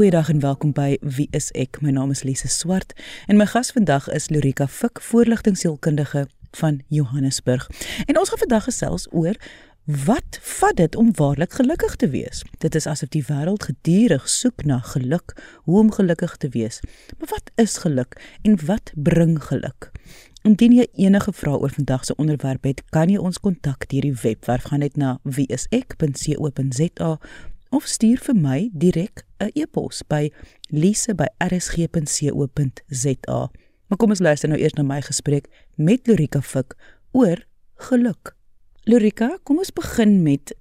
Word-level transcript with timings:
Goeiedag 0.00 0.28
en 0.28 0.40
welkom 0.40 0.70
by 0.72 0.96
Wie 1.04 1.26
is 1.36 1.50
ek? 1.52 1.76
My 1.84 1.90
naam 1.92 2.08
is 2.08 2.22
Lise 2.24 2.48
Swart 2.48 2.94
en 3.28 3.36
my 3.36 3.44
gas 3.44 3.68
vandag 3.76 4.06
is 4.08 4.30
Lorika 4.32 4.64
Fik, 4.64 5.02
voorligtingsielkundige 5.04 6.22
van 6.56 6.78
Johannesburg. 6.88 7.66
En 8.08 8.16
ons 8.16 8.32
gaan 8.32 8.40
vandag 8.40 8.64
gesels 8.64 9.04
oor 9.12 9.36
wat 9.84 10.38
vat 10.40 10.76
dit 10.80 10.96
om 10.96 11.10
waarlik 11.18 11.52
gelukkig 11.52 11.98
te 12.00 12.08
wees? 12.08 12.40
Dit 12.64 12.74
is 12.80 12.88
asof 12.88 13.12
die 13.12 13.26
wêreld 13.28 13.68
gedurig 13.68 14.24
soek 14.28 14.64
na 14.64 14.78
geluk, 14.94 15.36
hoe 15.68 15.78
om 15.82 15.92
gelukkig 15.92 16.36
te 16.36 16.48
wees. 16.56 16.80
Maar 17.18 17.34
wat 17.36 17.52
is 17.60 17.76
geluk 17.84 18.16
en 18.40 18.56
wat 18.64 18.96
bring 18.96 19.36
geluk? 19.50 19.90
Indien 20.48 20.72
jy 20.72 20.86
enige 20.96 21.32
vrae 21.36 21.60
oor 21.60 21.76
vandag 21.76 22.08
se 22.08 22.16
onderwerp 22.16 22.64
het, 22.64 22.80
kan 22.88 23.12
jy 23.12 23.20
ons 23.20 23.36
kontak 23.36 23.84
deur 23.92 24.08
die 24.08 24.16
webwerf 24.22 24.70
gaan 24.72 24.80
net 24.80 24.96
na 24.96 25.18
wieisek.co.za 25.28 27.10
of 27.70 27.86
stuur 27.86 28.18
vir 28.26 28.36
my 28.36 28.70
direk 28.72 29.24
'n 29.40 29.50
e-pos 29.54 30.02
by 30.02 30.30
lise@rsg.co.za. 30.70 33.50
Maar 33.86 33.98
kom 33.98 34.10
ons 34.10 34.20
luister 34.20 34.48
nou 34.48 34.60
eers 34.60 34.74
na 34.74 34.82
my 34.82 35.02
gesprek 35.02 35.46
met 35.76 36.06
Lorika 36.06 36.40
Fik 36.40 36.74
oor 37.12 37.44
geluk. 37.74 38.36
Lorika, 38.84 39.38
kom 39.42 39.58
ons 39.58 39.72
begin 39.72 40.22
met 40.22 40.54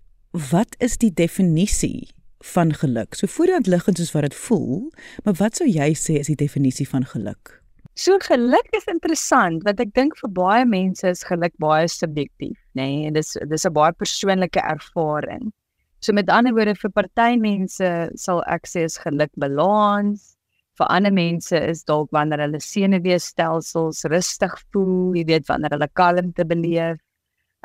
wat 0.52 0.76
is 0.80 0.98
die 0.98 1.14
definisie 1.14 2.08
van 2.54 2.74
geluk? 2.74 3.16
So 3.16 3.28
voorhand 3.28 3.68
liggend 3.68 3.98
soos 3.98 4.12
wat 4.12 4.22
dit 4.22 4.36
voel, 4.36 4.92
maar 5.24 5.34
wat 5.34 5.56
sou 5.56 5.70
jy 5.70 5.94
sê 5.94 6.14
is 6.20 6.28
die 6.28 6.36
definisie 6.36 6.88
van 6.88 7.06
geluk? 7.06 7.64
So 7.94 8.18
geluk 8.24 8.68
is 8.72 8.86
interessant 8.88 9.64
want 9.64 9.80
ek 9.84 9.94
dink 9.94 10.16
vir 10.22 10.32
baie 10.32 10.66
mense 10.66 11.08
is 11.08 11.24
geluk 11.28 11.54
baie 11.60 11.88
subjektief, 11.88 12.58
nê? 12.78 12.86
Nee? 12.86 13.08
En 13.08 13.14
dis 13.14 13.38
dis 13.50 13.66
'n 13.66 13.74
baie 13.74 13.94
persoonlike 13.94 14.62
ervaring. 14.62 15.52
So 16.00 16.14
met 16.16 16.30
ander 16.32 16.54
woorde 16.56 16.78
vir 16.80 16.92
party 16.96 17.34
mense 17.44 17.88
sal 18.16 18.40
ek 18.48 18.68
sê 18.72 18.86
is 18.88 18.96
geluk 19.04 19.32
balans. 19.44 20.38
Vir 20.80 20.88
ander 20.96 21.12
mense 21.12 21.60
is 21.60 21.82
dalk 21.84 22.14
wanneer 22.16 22.40
hulle 22.46 22.62
senuweestelsels 22.64 24.06
rustig 24.14 24.54
voel, 24.72 25.18
jy 25.20 25.26
weet 25.28 25.50
wanneer 25.50 25.74
hulle 25.76 25.90
kalmte 26.00 26.46
beleef. 26.48 27.02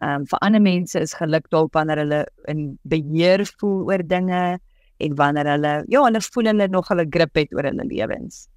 Ehm 0.03 0.25
um, 0.25 0.25
vir 0.27 0.41
ander 0.43 0.63
mense 0.65 0.99
is 0.99 1.15
geluk 1.15 1.47
dalk 1.55 1.71
wanneer 1.79 2.01
hulle 2.03 2.19
in 2.51 2.65
beheer 2.91 3.45
voel 3.61 3.85
oor 3.93 4.03
dinge 4.03 4.41
en 4.99 5.15
wanneer 5.21 5.53
hulle 5.53 5.75
ja, 5.95 6.03
hulle 6.03 6.23
voel 6.35 6.51
hulle 6.51 6.67
nog 6.73 6.91
hulle 6.91 7.05
grip 7.17 7.39
het 7.39 7.55
oor 7.55 7.69
hulle 7.71 7.87
lewens. 7.87 8.49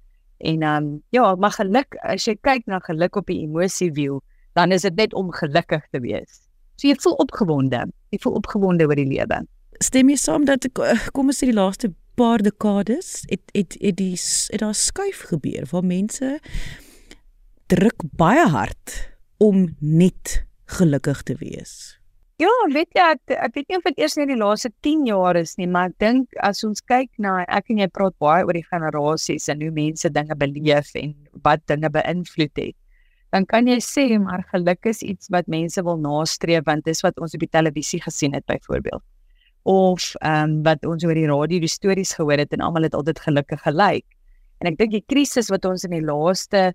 En 0.42 0.64
ehm 0.66 0.88
um, 0.88 0.88
ja, 1.14 1.28
maar 1.36 1.54
geluk, 1.54 1.94
as 2.02 2.26
jy 2.26 2.34
kyk 2.42 2.66
na 2.66 2.80
geluk 2.88 3.20
op 3.22 3.30
die 3.30 3.44
emosie 3.44 3.92
view, 3.94 4.18
dan 4.58 4.74
is 4.74 4.82
dit 4.82 4.98
net 4.98 5.14
om 5.14 5.30
gelukkig 5.30 5.86
te 5.94 6.02
wees. 6.02 6.42
So 6.82 6.90
jy 6.90 6.98
voel 6.98 7.14
opgewonde. 7.22 7.84
Jy 8.10 8.18
voel 8.26 8.40
opgewonde 8.42 8.90
oor 8.90 8.98
die 8.98 9.06
lewe. 9.06 9.38
Stem 9.78 10.10
jy 10.10 10.16
saam 10.18 10.44
dat 10.48 10.66
kom 11.14 11.30
ons 11.30 11.38
sê 11.38 11.48
die 11.50 11.56
laaste 11.56 11.92
paar 12.18 12.42
dekades 12.42 13.22
het 13.30 13.44
het 13.54 13.76
het 13.78 13.96
die 14.00 14.16
het 14.16 14.62
daar 14.62 14.74
skuif 14.74 15.20
gebeur 15.30 15.68
waar 15.70 15.86
mense 15.86 16.38
druk 17.70 18.02
baie 18.18 18.46
hard 18.50 18.96
om 19.38 19.76
net 19.78 20.42
gelukkig 20.78 21.22
te 21.22 21.36
wees. 21.38 21.94
Ja, 22.42 22.50
weet 22.72 22.90
jy 22.94 23.04
ek 23.14 23.34
ek 23.34 23.54
weet 23.54 23.68
nie 23.70 23.78
of 23.78 23.86
dit 23.86 24.00
eers 24.02 24.16
net 24.18 24.30
die 24.30 24.38
laaste 24.38 24.70
10 24.86 25.06
jaar 25.06 25.38
is 25.38 25.54
nie, 25.58 25.66
maar 25.66 25.92
ek 25.92 25.96
dink 26.02 26.40
as 26.46 26.64
ons 26.66 26.82
kyk 26.82 27.10
na 27.18 27.44
ek 27.46 27.70
en 27.70 27.82
jy 27.82 27.88
praat 27.90 28.14
baie 28.22 28.44
oor 28.46 28.58
die 28.58 28.66
generasies 28.66 29.48
en 29.50 29.62
hoe 29.62 29.70
mense 29.74 30.10
dinge 30.14 30.38
beleef 30.38 30.90
en 30.98 31.14
wat 31.46 31.62
dinge 31.70 31.90
beïnvloed 31.94 32.62
het. 32.62 32.76
Dan 33.34 33.46
kan 33.46 33.66
jy 33.70 33.78
sê 33.84 34.08
maar 34.18 34.42
geluk 34.50 34.90
is 34.90 35.02
iets 35.06 35.30
wat 35.34 35.46
mense 35.46 35.82
wil 35.86 35.98
nastreef 36.02 36.66
want 36.66 36.86
dis 36.86 37.02
wat 37.06 37.18
ons 37.22 37.34
op 37.34 37.46
die 37.46 37.54
televisie 37.58 38.02
gesien 38.02 38.34
het 38.34 38.46
byvoorbeeld. 38.46 39.04
Of 39.62 40.14
ehm 40.20 40.50
um, 40.50 40.62
wat 40.62 40.84
ons 40.86 41.04
oor 41.04 41.14
die 41.14 41.26
radio 41.26 41.60
die 41.60 41.68
stories 41.68 42.14
gehoor 42.14 42.38
het 42.38 42.52
en 42.52 42.60
almal 42.60 42.82
het 42.82 42.94
altyd 42.94 43.20
gelukkig 43.20 43.62
gelyk. 43.62 44.06
En 44.60 44.70
ek 44.70 44.78
dink 44.78 44.92
die 44.92 45.04
krisis 45.06 45.50
wat 45.50 45.64
ons 45.64 45.84
in 45.84 45.94
die 45.94 46.04
laaste 46.04 46.72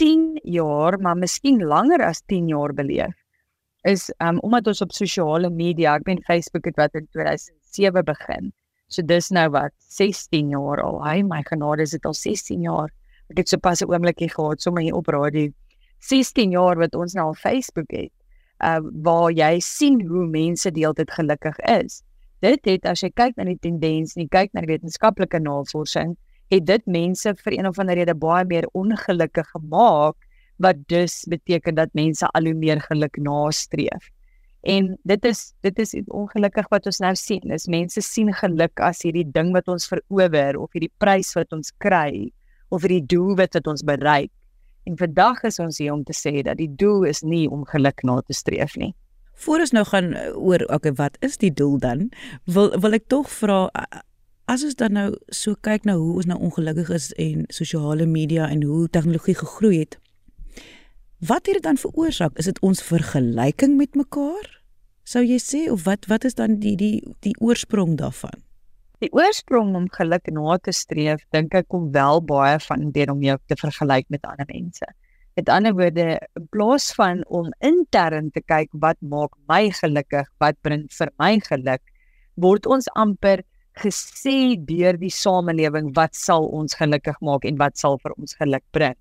10 0.00 0.40
jaar, 0.44 0.98
maar 1.00 1.16
miskien 1.16 1.62
langer 1.64 2.02
as 2.04 2.22
10 2.28 2.48
jaar 2.48 2.72
beleef, 2.72 3.14
is 3.88 4.10
um 4.20 4.38
omdat 4.46 4.66
ons 4.66 4.82
op 4.84 4.92
sosiale 4.92 5.50
media, 5.50 5.96
ek 5.96 6.06
meen 6.06 6.22
Facebook 6.26 6.66
het 6.68 6.76
wat 6.80 6.94
in 6.98 7.06
2007 7.12 8.04
begin. 8.04 8.52
So 8.92 9.02
dis 9.02 9.30
nou 9.32 9.48
wat 9.54 9.72
16 9.88 10.52
jaar 10.52 10.82
al. 10.82 11.00
Hy 11.04 11.22
my 11.24 11.40
genade, 11.48 11.86
is 11.86 11.94
dit 11.96 12.04
al 12.06 12.16
16 12.16 12.64
jaar. 12.66 12.90
Ek 13.32 13.40
het 13.40 13.48
sopas 13.48 13.80
'n 13.82 13.88
oombliekie 13.88 14.28
gehad 14.28 14.60
sommer 14.60 14.82
hier 14.82 14.94
op 14.94 15.08
radio. 15.08 15.48
16 16.00 16.50
jaar 16.50 16.76
wat 16.76 16.94
ons 16.94 17.14
nou 17.14 17.26
al 17.26 17.34
Facebook 17.34 17.90
het. 17.90 18.12
Uh 18.60 18.80
waar 19.02 19.30
jy 19.32 19.60
sien 19.60 20.00
hoe 20.06 20.26
mense 20.26 20.70
deeltyd 20.70 21.10
gelukkig 21.10 21.58
is. 21.58 22.02
Dit 22.42 22.66
het 22.66 22.86
as 22.90 23.04
jy 23.04 23.12
kyk 23.14 23.36
na 23.38 23.46
die 23.46 23.58
tendens, 23.62 24.16
nie 24.18 24.26
kyk 24.26 24.50
na 24.50 24.64
die 24.64 24.72
wetenskaplike 24.72 25.38
navorsing, 25.38 26.16
het 26.50 26.64
dit 26.66 26.88
mense 26.90 27.30
vir 27.38 27.54
een 27.54 27.68
of 27.68 27.78
ander 27.78 27.94
rede 27.96 28.16
baie 28.18 28.42
meer 28.50 28.66
ongelukkig 28.78 29.46
gemaak 29.54 30.16
wat 30.62 30.80
dus 30.90 31.22
beteken 31.30 31.78
dat 31.78 31.94
mense 31.94 32.26
al 32.34 32.50
hoe 32.50 32.54
meer 32.58 32.82
geluk 32.82 33.16
nastreef. 33.22 34.10
En 34.62 34.92
dit 35.06 35.24
is 35.24 35.52
dit 35.62 35.78
is 35.82 35.94
ongelukkig 36.06 36.68
wat 36.70 36.86
ons 36.86 37.00
nou 37.02 37.14
sien. 37.18 37.42
Is 37.50 37.66
mense 37.66 38.02
sien 38.02 38.30
geluk 38.34 38.82
as 38.82 39.02
hierdie 39.02 39.26
ding 39.26 39.50
wat 39.54 39.70
ons 39.70 39.88
verower 39.90 40.58
of 40.58 40.70
hierdie 40.74 40.92
prys 41.02 41.32
wat 41.38 41.54
ons 41.54 41.72
kry 41.82 42.30
of 42.70 42.82
hierdie 42.82 43.06
doel 43.06 43.36
wat 43.38 43.58
wat 43.58 43.70
ons 43.70 43.82
bereik. 43.86 44.30
En 44.86 44.98
vandag 44.98 45.42
is 45.46 45.58
ons 45.62 45.78
hier 45.78 45.94
om 45.94 46.02
te 46.02 46.14
sê 46.14 46.42
dat 46.42 46.58
die 46.58 46.70
doel 46.70 47.06
is 47.10 47.22
nie 47.22 47.46
om 47.50 47.62
geluk 47.70 48.02
na 48.06 48.20
te 48.26 48.34
streef 48.34 48.74
nie. 48.78 48.92
Voor 49.34 49.64
ons 49.64 49.70
nou 49.70 49.84
gaan 49.84 50.12
eh, 50.12 50.36
oor 50.36 50.64
okay, 50.68 50.92
wat 50.92 51.16
is 51.20 51.36
die 51.36 51.52
doel 51.52 51.78
dan? 51.78 52.10
Wil 52.44 52.72
wil 52.80 52.92
ek 52.92 53.08
tog 53.08 53.30
vra 53.30 53.68
as 54.50 54.64
ons 54.66 54.76
dan 54.76 54.96
nou 54.96 55.08
so 55.32 55.56
kyk 55.64 55.86
na 55.88 55.96
hoe 55.96 56.16
ons 56.20 56.28
nou 56.28 56.38
ongelukkig 56.38 56.90
is 56.94 57.10
en 57.20 57.44
sosiale 57.48 58.06
media 58.06 58.48
en 58.50 58.62
hoe 58.66 58.88
tegnologie 58.92 59.36
gegroei 59.38 59.78
het. 59.84 59.98
Wat 61.22 61.46
het 61.46 61.60
dit 61.60 61.62
dan 61.62 61.78
veroorsaak? 61.78 62.34
Is 62.38 62.50
dit 62.50 62.58
ons 62.66 62.82
vergelyking 62.82 63.76
met 63.78 63.94
mekaar? 63.94 64.48
Sou 65.06 65.22
jy 65.22 65.38
sê 65.42 65.68
of 65.70 65.84
wat 65.86 66.08
wat 66.10 66.26
is 66.26 66.34
dan 66.38 66.58
die 66.62 66.74
die 66.76 66.96
die 67.22 67.34
oorsprong 67.38 67.96
daarvan? 67.98 68.42
Die 69.02 69.10
oorsprong 69.10 69.74
om 69.74 69.88
geluk 69.90 70.28
na 70.30 70.58
te 70.62 70.74
streef, 70.74 71.24
dink 71.34 71.54
ek 71.58 71.68
kom 71.70 71.88
wel 71.94 72.22
baie 72.22 72.58
van 72.62 72.90
deur 72.94 73.10
om 73.14 73.22
jou 73.22 73.38
te 73.50 73.58
vergelyk 73.58 74.06
met 74.14 74.26
ander 74.26 74.46
mense. 74.50 74.86
Met 75.34 75.48
ander 75.48 75.72
woorde, 75.72 76.20
in 76.36 76.48
plaas 76.52 76.90
van 76.92 77.22
om 77.32 77.52
intern 77.64 78.30
te 78.30 78.40
kyk 78.44 78.68
wat 78.84 78.98
maak 79.00 79.32
my 79.48 79.70
gelukkig, 79.78 80.26
wat 80.44 80.58
bring 80.60 80.84
vir 80.92 81.12
my 81.22 81.38
geluk, 81.46 81.80
word 82.36 82.68
ons 82.68 82.88
amper 83.00 83.40
gesê 83.80 84.56
deur 84.68 84.98
die 85.00 85.12
samelewing 85.12 85.88
wat 85.96 86.12
sal 86.16 86.50
ons 86.52 86.76
gelukkig 86.76 87.16
maak 87.24 87.46
en 87.48 87.56
wat 87.56 87.80
sal 87.80 87.96
vir 88.02 88.12
ons 88.18 88.36
geluk 88.36 88.64
bring. 88.76 88.98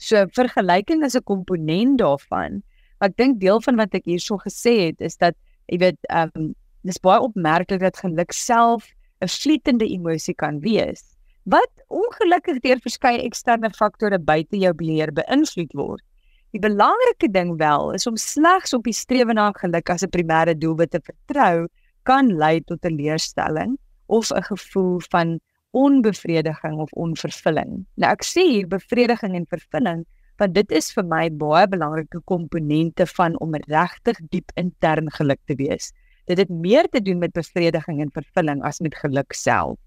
So 0.00 0.24
vergelyking 0.38 1.04
is 1.04 1.16
'n 1.16 1.28
komponent 1.28 1.98
daarvan. 2.00 2.62
Ek 3.00 3.16
dink 3.16 3.40
deel 3.40 3.60
van 3.60 3.76
wat 3.76 3.94
ek 3.94 4.04
hierso 4.04 4.38
gesê 4.38 4.88
het 4.88 5.00
is 5.00 5.16
dat 5.16 5.34
jy 5.68 5.78
weet, 5.78 5.98
ehm 6.08 6.30
um, 6.36 6.54
dis 6.84 6.98
baie 6.98 7.20
opmerklik 7.20 7.80
dat 7.80 7.96
geluk 7.96 8.32
self 8.32 8.88
'n 9.20 9.28
vlietende 9.28 9.84
emosie 9.84 10.34
kan 10.34 10.60
wees 10.60 11.15
wat 11.46 11.82
ongelukkig 11.94 12.58
deur 12.64 12.80
verskeie 12.82 13.22
eksterne 13.22 13.70
faktore 13.70 14.18
buite 14.18 14.58
jou 14.58 14.72
beheer 14.74 15.12
beïnvloed 15.14 15.74
word. 15.78 16.02
Die 16.50 16.62
belangrike 16.62 17.28
ding 17.30 17.52
wel 17.60 17.92
is 17.94 18.06
om 18.10 18.16
slegs 18.18 18.74
op 18.74 18.86
die 18.86 18.94
strewe 18.96 19.34
na 19.36 19.52
geluk 19.60 19.90
as 19.90 20.02
'n 20.02 20.10
primêre 20.10 20.54
doelwit 20.58 20.90
te 20.90 21.00
vertrou 21.00 21.68
kan 22.02 22.34
lei 22.42 22.60
tot 22.60 22.84
'n 22.84 22.96
leerstelling 22.96 23.78
of 24.06 24.32
'n 24.32 24.42
gevoel 24.42 25.00
van 25.10 25.38
onbevrediging 25.70 26.78
of 26.80 26.92
onvervulling. 26.92 27.86
Nou 27.94 28.10
ek 28.12 28.24
sê 28.24 28.42
hier 28.42 28.66
bevrediging 28.66 29.34
en 29.34 29.46
vervulling 29.46 30.04
want 30.38 30.54
dit 30.54 30.72
is 30.72 30.92
vir 30.92 31.04
my 31.04 31.30
baie 31.30 31.66
belangrike 31.68 32.20
komponente 32.24 33.06
van 33.06 33.38
om 33.40 33.54
regtig 33.54 34.18
diep 34.30 34.50
intern 34.54 35.10
geluk 35.10 35.40
te 35.46 35.54
wees. 35.54 35.92
Dit 36.26 36.38
het 36.38 36.50
meer 36.50 36.88
te 36.88 37.00
doen 37.00 37.18
met 37.18 37.32
bevrediging 37.32 38.00
en 38.00 38.10
vervulling 38.10 38.62
as 38.62 38.80
met 38.80 38.94
geluk 38.94 39.32
self. 39.32 39.78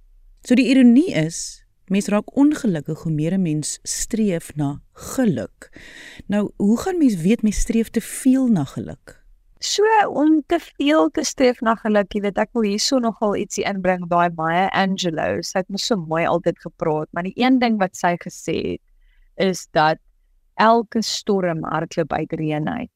So 0.46 0.56
die 0.56 0.70
ironie 0.72 1.12
is, 1.20 1.66
mens 1.92 2.08
raak 2.08 2.30
ongelukkig 2.38 3.02
hoe 3.04 3.12
meer 3.12 3.34
'n 3.36 3.42
mens 3.42 3.80
streef 3.84 4.56
na 4.56 4.82
geluk. 4.94 5.70
Nou, 6.28 6.52
hoe 6.58 6.78
gaan 6.80 6.98
mens 6.98 7.16
weet 7.22 7.42
mens 7.42 7.60
streef 7.60 7.90
te 7.90 8.02
veel 8.02 8.48
na 8.48 8.64
geluk? 8.64 9.20
So 9.60 9.84
om 10.08 10.42
te 10.48 10.60
veel 10.60 11.10
te 11.10 11.24
streef 11.24 11.60
na 11.62 11.76
geluk, 11.76 12.14
jy 12.14 12.22
weet 12.22 12.38
ek 12.38 12.54
wil 12.54 12.64
hierso 12.64 13.00
nogal 13.00 13.36
ietsie 13.36 13.66
inbring 13.68 14.08
by 14.08 14.30
Maya 14.36 14.70
Angelou. 14.72 15.42
Sy 15.44 15.60
het 15.60 15.70
mos 15.70 15.84
so 15.84 15.98
mooi 15.98 16.24
altyd 16.26 16.60
gepraat, 16.60 17.10
maar 17.12 17.24
die 17.24 17.36
een 17.36 17.60
ding 17.60 17.76
wat 17.78 17.96
sy 17.96 18.16
gesê 18.24 18.56
het 18.72 18.82
is 19.36 19.68
dat 19.76 20.00
elke 20.56 21.02
storm 21.02 21.64
hardloop 21.64 22.14
uit 22.14 22.32
reënheid. 22.32 22.92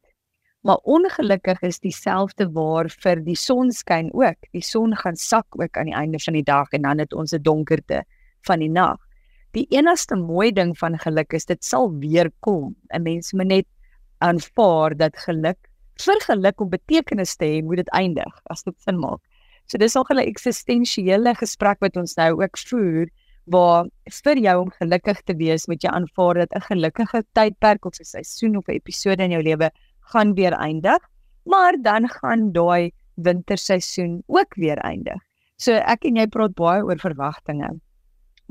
Maar 0.64 0.80
ongelukkig 0.88 1.62
is 1.62 1.80
dieselfde 1.84 2.46
waar 2.56 2.88
vir 3.04 3.20
die 3.24 3.36
sonskyn 3.36 4.14
ook. 4.16 4.38
Die 4.56 4.64
son 4.64 4.96
gaan 4.96 5.18
sak 5.20 5.60
ook 5.60 5.78
aan 5.78 5.90
die 5.92 5.98
einde 6.00 6.20
van 6.24 6.38
die 6.38 6.46
dag 6.48 6.72
en 6.72 6.88
dan 6.88 7.04
het 7.04 7.14
ons 7.14 7.34
'n 7.36 7.42
donkerte 7.44 8.04
van 8.48 8.60
die 8.60 8.70
nag. 8.70 8.98
Die 9.52 9.68
enigste 9.70 10.16
mooi 10.16 10.52
ding 10.52 10.78
van 10.78 10.98
geluk 11.00 11.34
is 11.34 11.46
dit 11.46 11.64
sal 11.64 11.92
weer 12.00 12.32
kom. 12.40 12.76
'n 12.94 13.04
Mens 13.04 13.34
moet 13.34 13.48
net 13.48 13.68
aanvaar 14.18 14.98
dat 14.98 15.18
geluk 15.18 15.60
vir 16.02 16.22
geluk 16.22 16.62
om 16.62 16.70
betekenis 16.70 17.36
te 17.36 17.46
hê, 17.46 17.64
moet 17.64 17.78
dit 17.78 17.90
eindig 17.90 18.40
as 18.50 18.64
dit 18.64 18.76
sin 18.82 19.00
maak. 19.00 19.20
So 19.68 19.78
dis 19.78 19.96
nog 19.96 20.10
'n 20.10 20.18
eksistensiële 20.18 21.36
gesprek 21.36 21.80
wat 21.80 21.98
ons 21.98 22.16
nou 22.16 22.42
ook 22.42 22.58
voer 22.58 23.08
waar 23.46 23.86
vir 24.24 24.38
jou 24.38 24.62
om 24.62 24.72
gelukkig 24.72 25.22
te 25.22 25.36
wees 25.36 25.68
moet 25.68 25.84
jy 25.84 25.90
aanvaar 25.90 26.34
dat 26.34 26.56
'n 26.56 26.62
gelukkige 26.62 27.24
tydperk 27.34 27.86
of 27.86 28.00
'n 28.00 28.06
seisoen 28.06 28.58
of 28.58 28.68
'n 28.68 28.72
episode 28.72 29.24
in 29.24 29.32
jou 29.32 29.42
lewe 29.42 29.72
gaan 30.14 30.34
weer 30.38 30.54
eindig, 30.54 31.02
maar 31.46 31.78
dan 31.82 32.08
gaan 32.10 32.52
daai 32.54 32.92
winterseisoen 33.16 34.24
ook 34.28 34.56
weer 34.56 34.78
eindig. 34.78 35.20
So 35.58 35.74
ek 35.74 36.06
en 36.10 36.18
jy 36.22 36.28
praat 36.32 36.56
baie 36.58 36.84
oor 36.84 37.00
verwagtinge. 37.02 37.70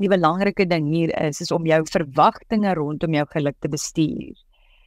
Die 0.01 0.09
belangrike 0.09 0.65
ding 0.67 0.87
hier 0.89 1.11
is 1.21 1.41
is 1.43 1.51
om 1.51 1.67
jou 1.69 1.81
verwagtinge 1.91 2.73
rondom 2.79 3.13
jou 3.13 3.25
geluk 3.35 3.57
te 3.61 3.69
bestuur. 3.69 4.33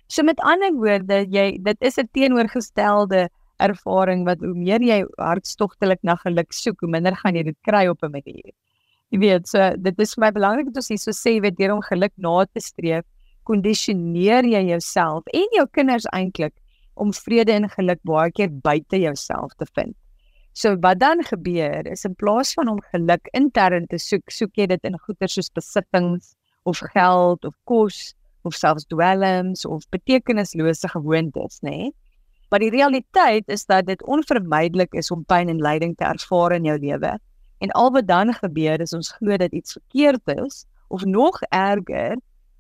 So 0.09 0.23
met 0.23 0.41
ander 0.41 0.73
woorde, 0.75 1.25
jy 1.31 1.59
dit 1.63 1.77
is 1.81 1.99
'n 1.99 2.09
teenoorgestelde 2.13 3.29
ervaring 3.59 4.25
wat 4.27 4.41
hoe 4.41 4.55
meer 4.55 4.83
jy 4.83 5.05
hartstogtelik 5.19 6.03
na 6.03 6.17
geluk 6.17 6.53
soek, 6.53 6.81
hoe 6.81 6.91
minder 6.91 7.17
gaan 7.17 7.35
jy 7.35 7.43
dit 7.43 7.59
kry 7.63 7.87
op 7.89 8.03
'n 8.03 8.13
manier. 8.13 8.53
Jy 9.11 9.19
weet, 9.19 9.49
so 9.49 9.71
dit 9.77 10.01
is 10.01 10.15
vir 10.15 10.21
my 10.21 10.31
belangrik 10.31 10.67
dat 10.67 10.77
ons 10.77 10.89
hier 10.89 10.99
so 10.99 11.11
sê 11.11 11.41
weet 11.41 11.57
deur 11.57 11.75
om 11.75 11.83
geluk 11.83 12.13
na 12.17 12.45
te 12.45 12.61
streef, 12.61 13.05
kondisioneer 13.45 14.45
jy 14.45 14.63
jouself 14.71 15.25
en 15.33 15.47
jou 15.53 15.67
kinders 15.73 16.07
eintlik 16.13 16.55
om 16.97 17.13
vrede 17.15 17.53
en 17.53 17.69
geluk 17.71 18.01
baie 18.09 18.33
keer 18.33 18.51
buite 18.51 19.01
jouself 19.01 19.55
te 19.61 19.69
vind. 19.75 19.95
So 20.57 20.77
wat 20.81 21.01
dan 21.01 21.21
gebeur 21.25 21.87
is 21.87 22.07
in 22.09 22.15
plaas 22.17 22.55
van 22.57 22.69
om 22.73 22.81
geluk 22.93 23.29
intern 23.37 23.87
te 23.87 23.99
soek, 24.01 24.31
soek 24.33 24.57
jy 24.57 24.67
dit 24.73 24.89
in 24.89 24.97
goeder 25.05 25.29
soos 25.29 25.53
besittings 25.53 26.33
of 26.65 26.81
geld 26.95 27.45
of 27.45 27.55
kos 27.69 28.15
of 28.49 28.57
selfs 28.57 28.87
dwelms 28.89 29.67
of 29.69 29.85
betekenislose 29.93 30.89
gewoontes, 30.89 31.61
nê? 31.61 31.77
Nee? 31.77 31.95
Maar 32.49 32.63
die 32.63 32.71
realiteit 32.71 33.49
is 33.51 33.67
dat 33.67 33.87
dit 33.87 34.03
onvermydelik 34.07 34.95
is 34.95 35.11
om 35.11 35.25
pyn 35.27 35.51
en 35.51 35.61
lyding 35.63 35.97
te 35.99 36.07
ervaar 36.07 36.55
in 36.57 36.69
jou 36.69 36.79
lewe. 36.79 37.17
En 37.59 37.73
al 37.75 37.91
wat 37.93 38.07
dan 38.07 38.33
gebeur 38.35 38.81
is 38.81 38.95
ons 38.95 39.11
glo 39.19 39.37
dat 39.37 39.53
iets 39.53 39.77
verkeerd 39.77 40.39
is 40.39 40.65
of 40.89 41.05
nog 41.05 41.43
erger 41.51 42.17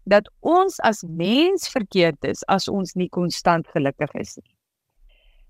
dat 0.06 0.28
ons 0.40 0.78
as 0.86 1.02
mens 1.08 1.66
verkeerd 1.68 2.24
is 2.24 2.44
as 2.52 2.68
ons 2.70 2.94
nie 2.94 3.08
konstant 3.10 3.66
gelukkig 3.74 4.12
is 4.22 4.36
nie. 4.38 4.52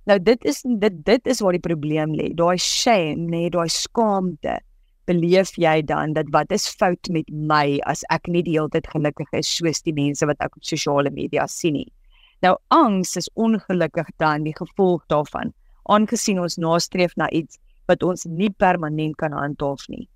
Nou 0.07 0.17
dit 0.23 0.45
is 0.47 0.63
dit 0.81 0.97
dit 1.05 1.29
is 1.33 1.43
waar 1.43 1.57
die 1.57 1.63
probleem 1.63 2.15
lê. 2.15 2.31
Daai 2.39 2.57
shame, 2.63 3.27
nee, 3.33 3.51
daai 3.51 3.69
skaamte. 3.69 4.57
Beleef 5.07 5.53
jy 5.61 5.81
dan 5.87 6.15
dat 6.17 6.31
wat 6.35 6.51
is 6.55 6.67
fout 6.81 7.11
met 7.15 7.29
my 7.31 7.79
as 7.91 8.03
ek 8.15 8.31
nie 8.33 8.43
die 8.47 8.57
hele 8.57 8.73
tyd 8.73 8.89
gelukkig 8.91 9.29
is 9.39 9.51
soos 9.51 9.83
die 9.87 9.95
mense 9.95 10.27
wat 10.27 10.41
ek 10.43 10.57
op 10.57 10.67
sosiale 10.67 11.13
media 11.15 11.47
sien 11.51 11.77
nie? 11.79 11.91
Nou 12.45 12.57
angs 12.75 13.17
is 13.17 13.29
ongelukkig 13.35 14.09
dan 14.23 14.45
die 14.47 14.55
gevolg 14.57 15.05
daarvan, 15.13 15.53
aangesien 15.91 16.41
ons 16.43 16.59
nastreef 16.61 17.15
na 17.17 17.29
iets 17.31 17.59
wat 17.91 18.03
ons 18.03 18.27
nie 18.27 18.51
permanent 18.51 19.17
kan 19.21 19.35
handhaaf 19.35 19.87
nie. 19.89 20.07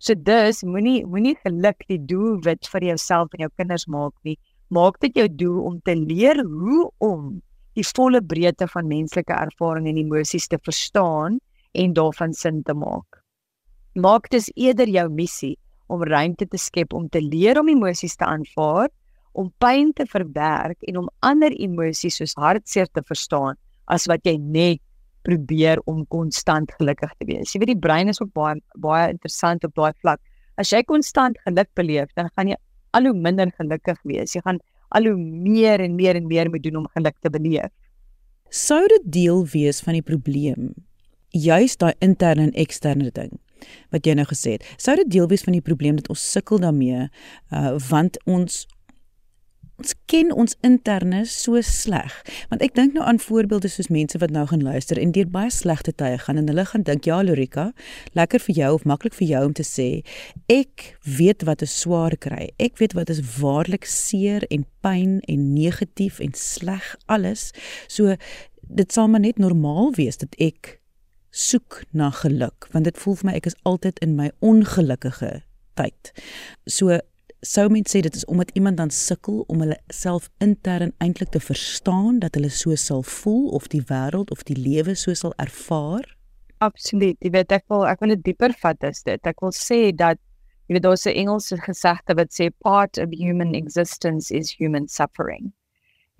So 0.00 0.16
dus 0.16 0.62
moenie 0.64 1.04
moenie 1.04 1.34
geluk 1.44 1.84
die 1.92 1.98
doelwit 2.08 2.64
vir 2.72 2.86
jouself 2.88 3.34
en 3.36 3.42
jou 3.44 3.50
kinders 3.60 3.84
maak 3.84 4.14
nie. 4.24 4.38
Maak 4.72 4.96
dit 5.04 5.18
jou 5.20 5.26
doel 5.28 5.58
om 5.68 5.80
te 5.84 5.92
leer 5.92 6.40
hoe 6.40 6.86
om 7.04 7.34
die 7.76 7.84
volle 7.84 8.22
breedte 8.24 8.64
van 8.72 8.88
menslike 8.88 9.34
ervaring 9.36 9.90
en 9.90 9.98
emosies 10.00 10.48
te 10.48 10.56
verstaan 10.64 11.36
en 11.76 11.92
daarvan 11.92 12.32
sin 12.32 12.62
te 12.64 12.72
maak. 12.74 13.20
Maak 13.94 14.30
dit 14.32 14.48
eerder 14.56 14.88
jou 14.88 15.04
missie 15.12 15.58
om 15.92 16.00
ruimte 16.06 16.48
te 16.48 16.58
skep 16.58 16.96
om 16.96 17.08
te 17.12 17.20
leer 17.20 17.60
om 17.60 17.68
emosies 17.68 18.16
te 18.16 18.24
aanvaar, 18.24 18.88
om 19.36 19.52
pyn 19.60 19.92
te 19.92 20.06
verwerk 20.08 20.80
en 20.88 21.02
om 21.04 21.10
ander 21.20 21.52
emosies 21.52 22.16
soos 22.22 22.32
hartseer 22.40 22.88
te 22.88 23.04
verstaan 23.04 23.60
as 23.84 24.08
wat 24.08 24.24
jy 24.24 24.38
net 24.40 24.80
probeer 25.26 25.80
om 25.90 26.04
konstant 26.08 26.72
gelukkig 26.78 27.12
te 27.18 27.28
wees. 27.28 27.52
Jy 27.52 27.62
weet 27.62 27.74
die 27.74 27.82
brein 27.86 28.08
is 28.08 28.20
ook 28.22 28.32
baie 28.36 28.58
baie 28.80 29.10
interessant 29.12 29.64
op 29.64 29.74
daai 29.78 29.92
vlak. 30.00 30.20
As 30.60 30.72
jy 30.72 30.82
konstant 30.84 31.38
geluk 31.46 31.68
beleef, 31.78 32.10
dan 32.16 32.30
gaan 32.34 32.52
jy 32.52 32.58
al 32.96 33.06
hoe 33.08 33.16
minder 33.16 33.50
gelukkig 33.58 34.00
wees. 34.08 34.34
Jy 34.34 34.42
gaan 34.44 34.60
al 34.96 35.06
hoe 35.10 35.16
meer 35.16 35.80
en 35.80 35.94
meer 35.94 36.18
en 36.18 36.26
meer 36.26 36.50
moet 36.50 36.62
doen 36.62 36.82
om 36.82 36.88
geluk 36.96 37.16
te 37.22 37.30
beleef. 37.30 37.70
Sou 38.50 38.80
dit 38.90 39.04
deel 39.20 39.44
wees 39.52 39.78
van 39.86 39.94
die 39.94 40.06
probleem? 40.06 40.72
Juist 41.30 41.78
daai 41.78 41.94
interne 42.02 42.48
en 42.48 42.58
eksterne 42.58 43.12
ding 43.14 43.38
wat 43.92 44.06
jy 44.08 44.14
nou 44.16 44.24
gesê 44.24 44.56
het. 44.56 44.64
Sou 44.80 44.94
dit 44.96 45.10
deel 45.12 45.26
wees 45.28 45.44
van 45.44 45.52
die 45.52 45.64
probleem 45.64 45.98
dat 46.00 46.08
ons 46.12 46.22
sukkel 46.32 46.62
daarmee 46.62 47.08
uh 47.52 47.74
want 47.90 48.16
ons 48.24 48.64
ons 49.80 49.94
ken 50.10 50.32
ons 50.36 50.56
interne 50.66 51.22
so 51.28 51.60
sleg. 51.64 52.12
Want 52.50 52.64
ek 52.64 52.74
dink 52.76 52.96
nou 52.96 53.04
aan 53.08 53.20
voorbeelde 53.22 53.70
soos 53.72 53.88
mense 53.92 54.18
wat 54.20 54.32
nou 54.34 54.44
gaan 54.50 54.64
luister 54.64 55.00
en 55.00 55.14
deur 55.16 55.28
baie 55.32 55.50
slegte 55.54 55.94
tye 55.96 56.18
gaan 56.20 56.40
en 56.40 56.50
hulle 56.50 56.66
gaan 56.68 56.84
dink, 56.84 57.04
"Ja, 57.08 57.22
Lorika, 57.24 57.72
lekker 58.14 58.40
vir 58.40 58.54
jou 58.54 58.74
of 58.74 58.84
maklik 58.84 59.14
vir 59.14 59.28
jou 59.28 59.44
om 59.46 59.52
te 59.52 59.64
sê, 59.64 60.04
ek 60.48 60.96
weet 61.04 61.44
wat 61.44 61.62
'n 61.62 61.66
swaar 61.66 62.16
kry. 62.16 62.50
Ek 62.58 62.78
weet 62.78 62.92
wat 62.92 63.08
is 63.08 63.20
waarlik 63.40 63.84
seer 63.84 64.42
en 64.50 64.66
pyn 64.82 65.20
en 65.20 65.52
negatief 65.54 66.20
en 66.20 66.32
sleg 66.34 66.96
alles. 67.06 67.52
So 67.88 68.16
dit 68.68 68.92
sal 68.92 69.08
maar 69.08 69.20
net 69.20 69.38
normaal 69.38 69.92
wees 69.94 70.16
dat 70.16 70.34
ek 70.38 70.80
soek 71.30 71.84
na 71.92 72.10
geluk, 72.10 72.68
want 72.72 72.84
dit 72.84 72.98
voel 72.98 73.14
vir 73.14 73.26
my 73.26 73.34
ek 73.38 73.46
is 73.46 73.56
altyd 73.62 73.98
in 73.98 74.16
my 74.16 74.30
ongelukkige 74.40 75.42
tyd. 75.74 76.12
So 76.66 77.00
sou 77.40 77.68
mens 77.72 77.88
sê 77.88 78.02
dit 78.04 78.14
is 78.14 78.24
omdat 78.28 78.50
iemand 78.52 78.76
dan 78.76 78.90
sukkel 78.90 79.44
om 79.48 79.62
hulle 79.64 79.78
self 79.88 80.28
intern 80.44 80.92
eintlik 81.00 81.30
te 81.32 81.40
verstaan 81.40 82.18
dat 82.20 82.34
hulle 82.36 82.50
so 82.52 82.74
sal 82.76 83.02
voel 83.02 83.48
of 83.56 83.68
die 83.72 83.80
wêreld 83.88 84.30
of 84.30 84.44
die 84.44 84.56
lewe 84.56 84.94
so 84.94 85.14
sal 85.14 85.32
ervaar? 85.40 86.04
Absoluut. 86.60 87.16
Jy 87.24 87.32
weet 87.32 87.52
ek 87.56 87.64
wil 87.72 87.86
ek 87.88 88.04
wil 88.04 88.12
dit 88.12 88.24
dieper 88.28 88.52
vat 88.60 88.84
is 88.84 89.00
dit. 89.08 89.24
Ek 89.24 89.40
wil 89.40 89.54
sê 89.56 89.88
dat 89.96 90.20
jy 90.68 90.76
weet 90.76 90.84
daar's 90.84 91.06
'n 91.06 91.16
Engelse 91.16 91.56
gesegde 91.64 92.14
wat 92.14 92.30
sê 92.36 92.50
part 92.60 92.98
of 92.98 93.08
human 93.16 93.54
existence 93.54 94.30
is 94.30 94.52
human 94.60 94.86
suffering. 94.86 95.52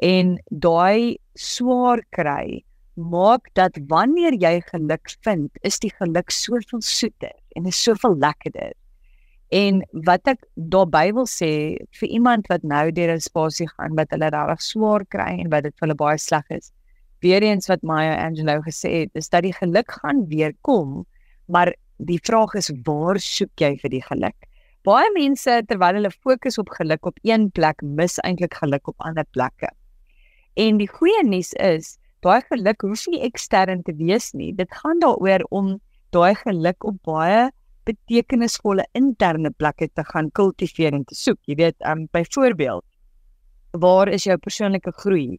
En 0.01 0.39
daai 0.49 1.19
swaar 1.37 2.01
kry 2.17 2.65
maak 2.97 3.53
dat 3.55 3.77
wanneer 3.89 4.33
jy 4.33 4.61
geluk 4.73 5.09
vind, 5.23 5.51
is 5.63 5.79
die 5.79 5.93
geluk 6.01 6.31
soveel 6.31 6.81
soeter 6.81 7.37
en 7.57 7.67
is 7.67 7.83
soveel 7.83 8.17
lekkerder 8.17 8.73
En 9.51 9.81
wat 10.07 10.29
ek 10.31 10.45
daarby 10.55 11.11
wil 11.17 11.27
sê 11.27 11.75
vir 11.99 12.09
iemand 12.09 12.47
wat 12.51 12.63
nou 12.63 12.91
deur 12.95 13.11
'n 13.15 13.21
spasie 13.21 13.67
gaan 13.69 13.97
wat 13.99 14.11
hulle 14.15 14.31
regtig 14.31 14.63
swaar 14.63 15.05
kry 15.11 15.41
en 15.43 15.51
wat 15.51 15.65
dit 15.67 15.75
vir 15.75 15.87
hulle 15.89 15.99
baie 15.99 16.19
sleg 16.19 16.47
is. 16.51 16.71
Weer 17.21 17.43
eens 17.43 17.67
wat 17.69 17.83
Maya 17.83 18.15
Angelou 18.27 18.61
gesê 18.63 19.03
het, 19.03 19.11
is 19.15 19.29
dat 19.29 19.43
die 19.43 19.53
geluk 19.53 19.91
gaan 19.91 20.27
weer 20.29 20.55
kom, 20.63 21.05
maar 21.49 21.75
die 21.99 22.21
vraag 22.23 22.55
is 22.55 22.71
waar 22.87 23.19
soek 23.19 23.51
jy 23.61 23.77
vir 23.83 23.91
die 23.91 24.03
geluk? 24.03 24.37
Baie 24.85 25.11
mense 25.13 25.63
terwyl 25.69 25.99
hulle 25.99 26.11
fokus 26.11 26.57
op 26.59 26.71
geluk 26.71 27.05
op 27.07 27.19
een 27.23 27.51
plek, 27.51 27.83
mis 27.83 28.19
eintlik 28.25 28.55
geluk 28.55 28.89
op 28.89 28.97
ander 28.99 29.27
plekke. 29.33 29.69
En 30.57 30.79
die 30.79 30.89
goeie 30.89 31.25
nuus 31.27 31.53
is, 31.53 31.99
daai 32.23 32.41
geluk 32.49 32.81
hoef 32.87 33.07
nie 33.09 33.21
ekstern 33.27 33.83
te 33.83 33.93
wees 33.99 34.33
nie. 34.33 34.53
Dit 34.55 34.73
gaan 34.73 34.99
daaroor 35.03 35.45
om 35.51 35.81
daai 36.13 36.35
geluk 36.35 36.85
op 36.85 37.03
baie 37.03 37.51
betekenisvolle 37.89 38.85
interne 38.99 39.51
plekke 39.51 39.89
te 39.95 40.05
gaan 40.13 40.31
kultiveer 40.37 40.95
en 40.97 41.05
te 41.05 41.17
soek. 41.17 41.39
Jy 41.49 41.57
weet, 41.61 41.77
um 41.87 42.07
byvoorbeeld, 42.15 42.85
waar 43.81 44.11
is 44.13 44.27
jou 44.27 44.37
persoonlike 44.39 44.93
groei? 45.03 45.39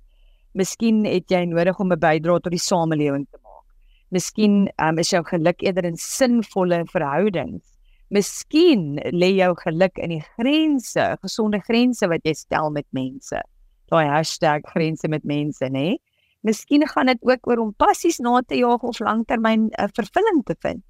Miskien 0.57 1.03
het 1.07 1.31
jy 1.31 1.45
nodig 1.45 1.79
om 1.79 1.91
'n 1.91 1.99
bydrae 1.99 2.39
tot 2.39 2.51
die 2.51 2.59
samelewing 2.59 3.27
te 3.31 3.37
maak. 3.43 3.65
Miskien 4.11 4.69
um 4.79 4.97
is 4.97 5.11
jou 5.11 5.23
geluk 5.23 5.61
eerder 5.61 5.85
in 5.85 5.97
sinvolle 5.97 6.83
verhoudings. 6.85 7.63
Miskien 8.09 8.99
lê 9.13 9.35
jou 9.37 9.55
geluk 9.55 9.97
in 9.97 10.09
die 10.09 10.23
grense, 10.35 11.17
gesonde 11.21 11.59
grense 11.59 12.07
wat 12.07 12.21
jy 12.23 12.33
stel 12.33 12.69
met 12.71 12.85
mense. 12.91 13.41
Daai 13.89 14.61
grense 14.63 15.07
met 15.07 15.23
mense, 15.23 15.63
nê? 15.69 15.97
Miskien 16.43 16.87
gaan 16.87 17.05
dit 17.05 17.19
ook 17.21 17.47
oor 17.47 17.57
om 17.57 17.73
passies 17.73 18.19
na 18.19 18.41
te 18.41 18.55
jaag 18.55 18.81
of 18.83 18.99
langtermyn 18.99 19.69
uh, 19.77 19.87
vervulling 19.93 20.43
te 20.45 20.55
vind 20.59 20.83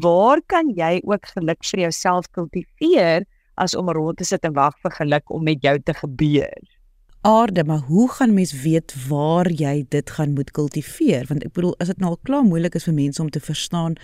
waar 0.00 0.42
kan 0.46 0.72
jy 0.76 0.98
ook 1.04 1.26
geluk 1.34 1.64
vir 1.70 1.80
jouself 1.86 2.30
kultiveer 2.30 3.26
as 3.54 3.74
om 3.74 3.90
rond 3.90 4.18
te 4.18 4.24
sit 4.24 4.44
en 4.44 4.54
wag 4.54 4.76
vir 4.82 4.94
geluk 5.00 5.30
om 5.30 5.44
met 5.44 5.62
jou 5.62 5.78
te 5.80 5.94
gebeur? 5.94 6.78
Aarde, 7.26 7.64
maar 7.64 7.78
hoe 7.78 8.10
gaan 8.10 8.34
mens 8.34 8.52
weet 8.62 8.94
waar 9.08 9.50
jy 9.50 9.84
dit 9.88 10.10
gaan 10.10 10.32
moet 10.32 10.50
kultiveer? 10.50 11.26
Want 11.26 11.44
ek 11.44 11.52
bedoel, 11.52 11.74
as 11.82 11.90
dit 11.90 11.98
nou 11.98 12.12
al 12.14 12.20
klaar 12.22 12.46
moeilik 12.46 12.78
is 12.78 12.86
vir 12.86 12.94
mense 12.94 13.22
om 13.22 13.30
te 13.30 13.42
verstaan 13.42 13.98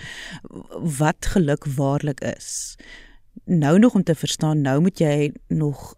wat 0.99 1.31
geluk 1.35 1.65
waarlik 1.77 2.21
is. 2.27 2.75
Nou 3.47 3.79
nog 3.79 3.95
om 3.95 4.03
te 4.03 4.15
verstaan, 4.19 4.61
nou 4.67 4.81
moet 4.83 4.99
jy 4.99 5.33
nog 5.49 5.95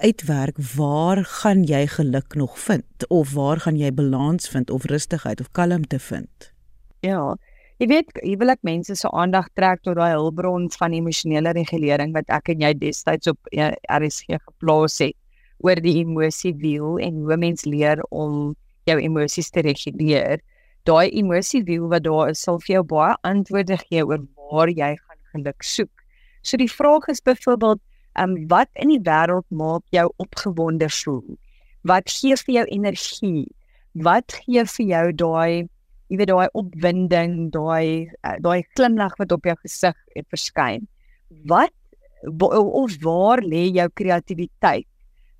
uitwerk 0.00 0.60
waar 0.76 1.24
gaan 1.24 1.64
jy 1.64 1.86
geluk 1.86 2.34
nog 2.34 2.58
vind 2.58 3.08
of 3.08 3.32
waar 3.32 3.60
gaan 3.60 3.76
jy 3.76 3.92
balans 3.94 4.48
vind 4.48 4.70
of 4.70 4.84
rustigheid 4.84 5.40
of 5.40 5.50
kalmte 5.52 5.98
vind? 5.98 6.52
Ja, 7.00 7.36
Jy 7.80 7.86
weet, 7.88 8.10
jy 8.20 8.34
wil 8.36 8.52
ek 8.52 8.60
mense 8.68 8.92
se 8.92 9.08
aandag 9.16 9.46
trek 9.56 9.80
tot 9.86 9.96
daai 9.96 10.10
hulpbron 10.12 10.66
van 10.74 10.92
emosionele 10.92 11.54
regulering 11.56 12.10
wat 12.12 12.28
ek 12.36 12.50
en 12.52 12.60
jy 12.60 12.74
destyds 12.76 13.30
op 13.32 13.48
ja, 13.56 13.70
RSG 13.88 14.36
geplaas 14.36 14.98
het 15.00 15.16
oor 15.64 15.80
die 15.80 15.94
emosie 16.02 16.52
wiel 16.60 16.98
en 17.00 17.22
hoe 17.24 17.38
mens 17.40 17.64
leer 17.64 18.02
om 18.12 18.52
jou 18.90 18.98
emosies 19.00 19.48
te 19.54 19.64
reguleer. 19.64 20.44
Daai 20.84 21.08
emosie 21.22 21.62
wiel 21.64 21.88
wat 21.88 22.04
daar 22.04 22.34
is, 22.34 22.44
sal 22.44 22.60
vir 22.66 22.74
jou 22.74 22.84
baie 22.92 23.16
antwoorde 23.32 23.80
gee 23.86 24.04
oor 24.04 24.28
waar 24.52 24.68
jy 24.68 24.92
gaan 24.98 25.24
geluk 25.32 25.64
soek. 25.64 26.04
So 26.44 26.60
die 26.60 26.68
vraag 26.68 27.08
is 27.08 27.24
byvoorbeeld, 27.24 27.80
um, 28.20 28.36
wat 28.52 28.68
in 28.76 28.92
die 28.92 29.00
wêreld 29.08 29.48
maak 29.48 29.88
jou 29.96 30.10
opgewonde 30.20 30.92
voel? 31.00 31.24
Wat 31.88 32.12
gee 32.12 32.36
vir 32.44 32.58
jou 32.60 32.68
energie? 32.76 33.48
Wat 33.96 34.36
gee 34.44 34.68
vir 34.76 34.90
jou 34.92 35.04
daai 35.24 35.68
jy 36.10 36.18
weet 36.18 36.30
daai 36.32 36.48
opwinding, 36.58 37.36
daai 37.54 38.10
uh, 38.26 38.36
daai 38.42 38.64
glimlag 38.74 39.14
wat 39.20 39.32
op 39.32 39.46
jou 39.46 39.54
gesig 39.62 39.96
verskyn? 40.32 40.88
Wat 41.46 41.74
of 42.42 42.96
waar 43.04 43.40
lê 43.46 43.68
jou 43.70 43.86
kreatiwiteit? 43.96 44.88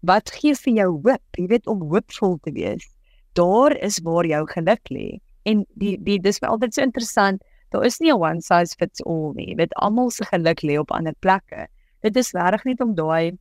Wat 0.06 0.30
gee 0.32 0.54
vir 0.54 0.72
jou 0.78 0.90
hoop? 1.04 1.24
Jy 1.36 1.48
weet 1.50 1.66
om 1.68 1.82
hoopvol 1.90 2.38
te 2.46 2.54
wees. 2.56 2.86
Daar 3.36 3.74
is 3.76 4.00
waar 4.06 4.26
jou 4.26 4.44
geluk 4.54 4.94
lê. 4.94 5.18
En 5.44 5.64
die 5.82 5.96
die 6.06 6.18
dis 6.22 6.40
vir 6.40 6.52
altyd 6.54 6.74
so 6.74 6.86
interessant. 6.86 7.42
Daar 7.74 7.84
is 7.84 8.00
nie 8.00 8.10
'n 8.12 8.20
one 8.20 8.40
size 8.40 8.74
fits 8.78 9.02
all 9.04 9.34
nie. 9.34 9.54
Dit 9.54 9.74
almal 9.74 10.10
se 10.10 10.24
geluk 10.24 10.62
lê 10.62 10.78
op 10.78 10.90
ander 10.90 11.14
plekke. 11.20 11.66
Dit 12.02 12.16
is 12.16 12.32
regtig 12.32 12.64
net 12.64 12.80
om 12.80 12.94
daai 12.94 13.36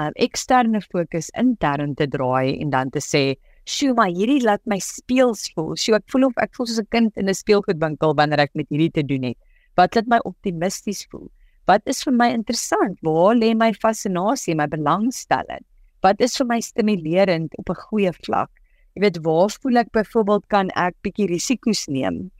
um, 0.00 0.12
eksterne 0.14 0.80
fokus 0.80 1.30
intern 1.36 1.94
te 1.94 2.06
draai 2.06 2.58
en 2.60 2.70
dan 2.70 2.90
te 2.90 3.00
sê, 3.00 3.36
"Sjoe, 3.64 3.94
maar 3.94 4.10
hierdie 4.10 4.42
laat 4.42 4.62
my 4.66 4.78
speels 4.78 5.50
voel. 5.54 5.76
Sjoe, 5.76 5.96
ek 5.96 6.08
voel 6.10 6.26
of 6.26 6.36
ek 6.36 6.54
voel 6.56 6.66
soos 6.66 6.80
'n 6.80 6.90
kind 6.90 7.16
in 7.16 7.28
'n 7.28 7.34
speelgoedwinkel 7.34 8.14
wanneer 8.14 8.40
ek 8.40 8.54
met 8.54 8.68
hierdie 8.68 8.90
te 8.90 9.02
doen 9.02 9.22
het. 9.22 9.38
Wat 9.76 9.94
laat 9.94 10.06
my 10.06 10.18
optimisties 10.24 11.06
voel? 11.10 11.30
Wat 11.66 11.82
is 11.86 12.02
vir 12.02 12.12
my 12.12 12.28
interessant? 12.34 12.98
Waar 13.02 13.36
lê 13.36 13.54
my 13.54 13.72
fascinasie, 13.72 14.54
my 14.54 14.66
belangstelling? 14.66 15.64
Wat 16.02 16.20
is 16.20 16.36
vir 16.36 16.46
my 16.46 16.60
stimulerend 16.60 17.54
op 17.58 17.70
'n 17.70 17.82
goeie 17.86 18.12
vlak? 18.26 18.50
Jy 18.94 19.00
weet, 19.00 19.18
waar 19.24 19.50
voel 19.62 19.76
ek 19.78 19.92
byvoorbeeld 19.92 20.46
kan 20.48 20.70
ek 20.76 20.94
bietjie 21.02 21.28
risiko's 21.28 21.86
neem? 21.88 22.30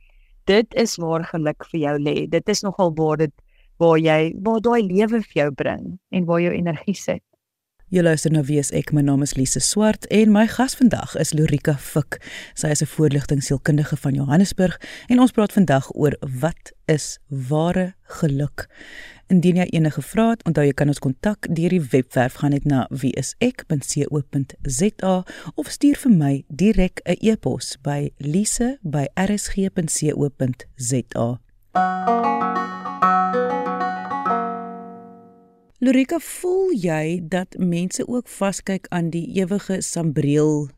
Dit 0.45 0.73
is 0.75 0.97
waar 0.97 1.23
geluk 1.23 1.65
vir 1.71 1.79
jou 1.79 1.97
lê. 1.99 2.29
Dit 2.29 2.49
is 2.49 2.61
nogal 2.61 2.91
waar 2.95 3.17
dit 3.17 3.33
waar 3.79 3.97
jy 3.97 4.33
waar 4.43 4.61
daai 4.61 4.83
lewe 4.83 5.21
vir 5.21 5.33
jou 5.33 5.51
bring 5.51 5.99
en 6.11 6.25
waar 6.25 6.41
jou 6.41 6.51
energie 6.53 6.95
sit. 6.95 7.23
Jy 7.93 8.01
luister 8.01 8.33
Wie 8.47 8.57
is 8.57 8.71
ek? 8.73 8.89
My 8.89 9.03
naam 9.05 9.21
is 9.21 9.35
Lise 9.37 9.59
Swart 9.61 10.07
en 10.09 10.31
my 10.33 10.47
gas 10.49 10.73
vandag 10.73 11.13
is 11.21 11.29
Lorika 11.37 11.77
Fik. 11.77 12.17
Sy 12.57 12.67
is 12.73 12.81
'n 12.81 12.89
voorligtingsielkundige 12.89 13.97
van 13.97 14.13
Johannesburg 14.13 14.81
en 15.07 15.19
ons 15.19 15.31
praat 15.31 15.53
vandag 15.53 15.93
oor 15.93 16.17
wat 16.41 16.73
is 16.87 17.19
ware 17.27 17.93
geluk. 18.03 18.67
Indien 19.27 19.55
jy 19.55 19.67
enige 19.69 20.01
vrae 20.01 20.29
het, 20.29 20.43
onthou 20.43 20.65
jy 20.65 20.73
kan 20.73 20.87
ons 20.87 20.99
kontak 20.99 21.55
deur 21.55 21.69
die 21.69 21.81
webwerf 21.81 22.33
gaan 22.33 22.51
net 22.51 22.65
na 22.65 22.87
wieisek.co.za 22.89 23.63
of 25.55 25.67
stuur 25.69 25.95
vir 25.95 26.11
my 26.11 26.43
direk 26.47 27.01
'n 27.05 27.17
e-pos 27.21 27.77
by 27.81 28.11
lise@rsg.co.za. 28.17 28.73
Lorika, 35.83 36.15
voel 36.19 36.69
jy 36.79 37.19
dat 37.27 37.57
mense 37.59 38.07
ook 38.07 38.29
vaskyk 38.31 38.85
aan 38.95 39.09
die 39.11 39.25
ewige 39.35 39.81
sambreel 39.83 40.69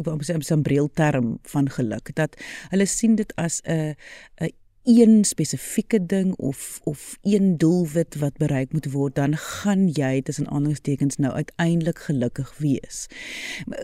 ek 0.00 0.06
amper 0.08 0.24
sê 0.24 0.38
sambreel 0.40 0.88
term 0.96 1.34
van 1.52 1.68
geluk 1.68 2.08
dat 2.16 2.38
hulle 2.72 2.86
sien 2.88 3.18
dit 3.20 3.32
as 3.36 3.60
'n 3.68 3.92
'n 4.40 4.52
een 4.84 5.24
spesifieke 5.24 6.06
ding 6.06 6.34
of 6.36 6.80
of 6.84 7.18
een 7.22 7.56
doelwit 7.56 8.14
wat 8.14 8.36
bereik 8.36 8.72
moet 8.72 8.88
word 8.92 9.14
dan 9.14 9.36
gaan 9.36 9.88
jy 9.88 10.22
tussen 10.22 10.48
aanhalingstekens 10.48 11.16
nou 11.16 11.32
uiteindelik 11.32 11.98
gelukkig 11.98 12.56
wees. 12.58 13.06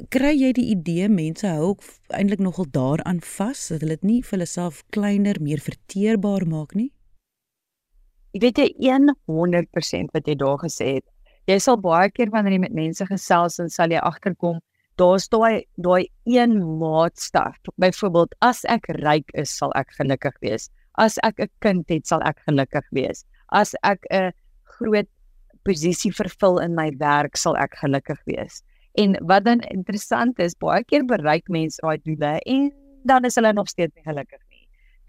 Kry 0.09 0.33
jy 0.33 0.53
die 0.53 0.69
idee 0.77 1.09
mense 1.09 1.47
hou 1.47 1.77
eintlik 2.09 2.39
nogal 2.39 2.67
daaraan 2.71 3.21
vas 3.21 3.69
dat 3.69 3.81
hulle 3.81 4.01
dit 4.01 4.03
nie 4.03 4.23
vir 4.23 4.31
hulle 4.31 4.47
self 4.47 4.83
kleiner, 4.91 5.37
meer 5.41 5.61
verteerbaar 5.61 6.47
maak 6.47 6.75
nie? 6.75 6.93
Ek 8.31 8.45
weet 8.45 8.59
jy 8.63 8.93
100% 9.27 10.13
wat 10.15 10.29
jy 10.29 10.35
daar 10.39 10.59
gesê 10.63 11.01
het. 11.01 11.07
Jy 11.51 11.57
sal 11.59 11.79
baie 11.83 12.11
keer 12.15 12.31
wanneer 12.31 12.55
jy 12.55 12.61
met 12.63 12.77
mense 12.77 13.07
gesels 13.09 13.59
en 13.59 13.71
sal 13.73 13.91
jy 13.91 13.99
agterkom, 14.07 14.61
daar's 15.03 15.27
daai 15.33 15.67
daai 15.83 16.07
een 16.31 16.55
maatstaf. 16.79 17.57
Byvoorbeeld, 17.83 18.37
as 18.47 18.63
ek 18.71 18.87
ryk 19.01 19.35
is, 19.35 19.51
sal 19.51 19.75
ek 19.75 19.91
gelukkig 19.99 20.37
wees. 20.47 20.69
As 20.95 21.19
ek 21.27 21.41
'n 21.41 21.51
kind 21.61 21.91
het, 21.91 22.07
sal 22.07 22.23
ek 22.23 22.39
gelukkig 22.47 22.87
wees. 22.93 23.25
As 23.51 23.75
ek 23.83 24.07
'n 24.13 24.31
groot 24.79 25.09
posisie 25.65 26.13
vervul 26.13 26.63
in 26.63 26.75
my 26.75 26.91
werk, 27.01 27.37
sal 27.37 27.57
ek 27.57 27.75
gelukkig 27.83 28.21
wees. 28.27 28.63
En 28.95 29.17
wat 29.27 29.45
dan 29.45 29.61
interessant 29.75 30.39
is, 30.39 30.55
baie 30.55 30.85
keer 30.85 31.03
bereik 31.05 31.49
mense 31.49 31.83
daai 31.83 31.99
doele 32.05 32.39
en 32.47 32.71
dan 33.05 33.25
is 33.25 33.35
hulle 33.35 33.53
nog 33.53 33.69
steeds 33.69 33.95
nie 33.97 34.05
gelukkig 34.05 34.41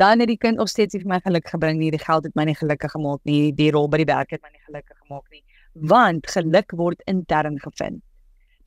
dan 0.01 0.19
het 0.23 0.31
die 0.31 0.39
kind 0.41 0.57
nog 0.57 0.69
steeds 0.71 0.97
vir 0.97 1.09
my 1.09 1.19
geluk 1.21 1.49
gebring 1.53 1.77
nie. 1.77 1.91
Die 1.93 2.01
geld 2.01 2.25
het 2.25 2.37
my 2.37 2.47
nie 2.49 2.57
gelukkig 2.57 2.93
gemaak 2.95 3.21
nie. 3.29 3.51
Die 3.53 3.69
rol 3.73 3.89
by 3.91 4.01
die 4.01 4.09
werk 4.09 4.33
het 4.33 4.41
my 4.41 4.49
nie 4.49 4.63
gelukkig 4.65 4.97
gemaak 5.03 5.27
nie. 5.29 5.43
Want 5.93 6.29
geluk 6.33 6.73
word 6.79 7.03
intern 7.11 7.59
gevind. 7.61 8.01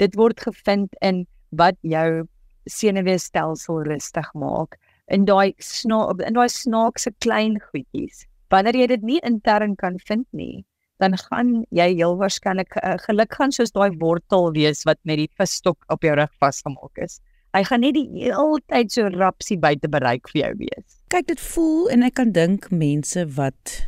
Dit 0.02 0.14
word 0.18 0.40
gevind 0.46 0.94
in 1.02 1.24
wat 1.58 1.78
jou 1.82 2.26
senuweestelsel 2.70 3.82
rustig 3.90 4.30
maak. 4.38 4.78
In 5.10 5.26
daai 5.28 5.54
snaak 5.58 6.22
in 6.22 6.38
daai 6.38 6.48
snaakse 6.48 7.10
klein 7.24 7.58
goedjies. 7.66 8.24
Wanneer 8.54 8.78
jy 8.78 8.86
dit 8.94 9.02
nie 9.02 9.20
intern 9.26 9.74
kan 9.76 9.98
vind 10.06 10.28
nie 10.30 10.64
dan 11.02 11.16
gaan 11.18 11.64
jy 11.74 11.88
heel 11.90 12.14
waarskynlik 12.20 12.76
uh, 12.78 12.94
geluk 13.02 13.34
gaan 13.34 13.52
soos 13.52 13.74
daai 13.74 13.90
wortel 13.98 14.52
wees 14.54 14.84
wat 14.88 15.00
met 15.02 15.18
die 15.18 15.30
visstok 15.40 15.82
op 15.90 16.06
jou 16.06 16.14
rug 16.14 16.30
vasgemaak 16.40 17.02
is 17.02 17.18
hy 17.54 17.62
gaan 17.68 17.84
net 17.86 17.94
die 17.94 18.08
hele 18.26 18.60
tyd 18.66 18.92
so 18.92 19.08
rapsie 19.14 19.58
buite 19.60 19.90
bereik 19.90 20.28
vir 20.32 20.40
jou 20.40 20.52
wees. 20.66 21.00
Kyk 21.14 21.30
dit 21.30 21.42
voel 21.54 21.90
en 21.94 22.06
ek 22.06 22.16
kan 22.20 22.32
dink 22.34 22.70
mense 22.74 23.26
wat 23.38 23.80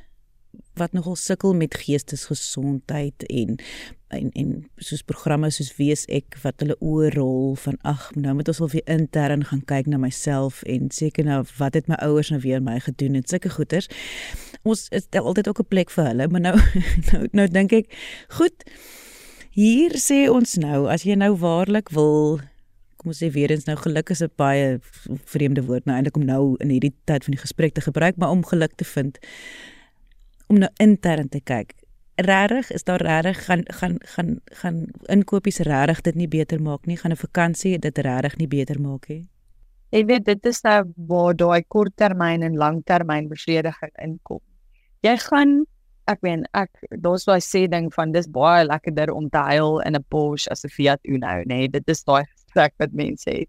wat 0.76 0.92
nogal 0.92 1.16
sukkel 1.16 1.54
met 1.56 1.74
geestesgesondheid 1.74 3.24
en 3.32 3.56
en 4.14 4.28
en 4.38 4.50
soos 4.76 5.02
programme 5.02 5.48
soos 5.50 5.72
wees 5.80 6.04
ek 6.12 6.36
wat 6.44 6.60
hulle 6.62 6.76
oorrol 6.84 7.56
van 7.58 7.78
ag 7.82 8.10
nou 8.14 8.36
moet 8.38 8.50
ons 8.52 8.60
wel 8.62 8.70
weer 8.74 8.92
intern 8.94 9.42
gaan 9.48 9.64
kyk 9.66 9.88
na 9.90 9.98
myself 9.98 10.60
en 10.62 10.90
seker 10.94 11.26
nou 11.26 11.40
wat 11.58 11.74
het 11.74 11.88
my 11.90 11.98
ouers 12.06 12.30
nou 12.30 12.40
weer 12.44 12.62
my 12.62 12.76
gedoen 12.84 13.16
en 13.18 13.26
sulke 13.26 13.50
goeters. 13.50 13.88
Ons 14.62 14.86
is 14.94 15.08
altyd 15.10 15.48
ook 15.48 15.64
'n 15.64 15.72
plek 15.72 15.90
vir 15.90 16.12
hulle 16.12 16.28
maar 16.28 16.44
nou 16.44 16.56
nou, 17.10 17.22
nou 17.32 17.48
dink 17.48 17.72
ek 17.72 17.90
goed 18.38 18.68
hier 19.50 19.96
sê 19.96 20.28
ons 20.30 20.56
nou 20.60 20.86
as 20.92 21.02
jy 21.02 21.16
nou 21.16 21.34
waarlik 21.34 21.90
wil 21.90 22.40
ons 23.06 23.22
sê 23.22 23.30
weer 23.32 23.50
eens 23.50 23.66
nou 23.66 23.76
geluk 23.76 24.10
is 24.10 24.22
'n 24.22 24.30
baie 24.36 24.78
vreemde 25.24 25.62
woord 25.64 25.84
nou 25.86 25.96
eintlik 25.96 26.16
om 26.16 26.24
nou 26.24 26.56
in 26.60 26.70
hierdie 26.70 26.94
tyd 27.04 27.24
van 27.24 27.32
die 27.32 27.40
gesprek 27.40 27.74
te 27.74 27.80
gebruik, 27.80 28.16
maar 28.16 28.30
om 28.30 28.44
geluk 28.44 28.74
te 28.76 28.84
vind 28.84 29.18
om 30.46 30.58
nou 30.58 30.70
intern 30.78 31.28
te 31.28 31.40
kyk. 31.40 31.74
Regtig, 32.16 32.70
is 32.70 32.84
daar 32.84 33.02
regtig 33.02 33.44
gaan 33.44 33.62
gaan 33.66 33.98
gaan 34.00 34.40
gaan 34.44 34.86
inkopies 35.06 35.58
regtig 35.58 36.00
dit 36.00 36.14
nie 36.14 36.28
beter 36.28 36.60
maak 36.62 36.86
nie, 36.86 36.96
gaan 36.96 37.12
'n 37.12 37.16
vakansie 37.16 37.78
dit 37.78 37.98
regtig 37.98 38.36
nie 38.36 38.48
beter 38.48 38.80
maak 38.80 39.08
nie. 39.08 39.28
Ek 39.92 40.06
weet 40.06 40.24
dit 40.24 40.46
is 40.46 40.62
nou 40.62 40.92
waar 41.08 41.34
daai 41.34 41.62
korttermyn 41.68 42.42
en 42.42 42.56
langtermyn 42.56 43.28
bevrediging 43.28 43.92
inkom. 44.02 44.40
Jy 45.02 45.16
gaan 45.16 45.66
ek 46.10 46.22
meen 46.22 46.44
ek 46.54 46.70
daar's 47.02 47.26
daai 47.26 47.40
sê 47.42 47.66
ding 47.70 47.88
van 47.94 48.12
dis 48.14 48.28
baie 48.30 48.64
lekkerder 48.66 49.12
om 49.14 49.28
te 49.30 49.38
huil 49.38 49.80
in 49.86 49.96
'n 49.96 50.04
Porsche 50.10 50.50
as 50.50 50.64
'n 50.64 50.68
Fiat 50.68 51.00
Uno, 51.04 51.26
nê. 51.26 51.44
Nee, 51.46 51.68
dit 51.68 51.88
is 51.88 52.02
daai 52.04 52.24
gesprek 52.56 52.74
wat 52.78 52.92
mense 52.92 53.30
het. 53.30 53.48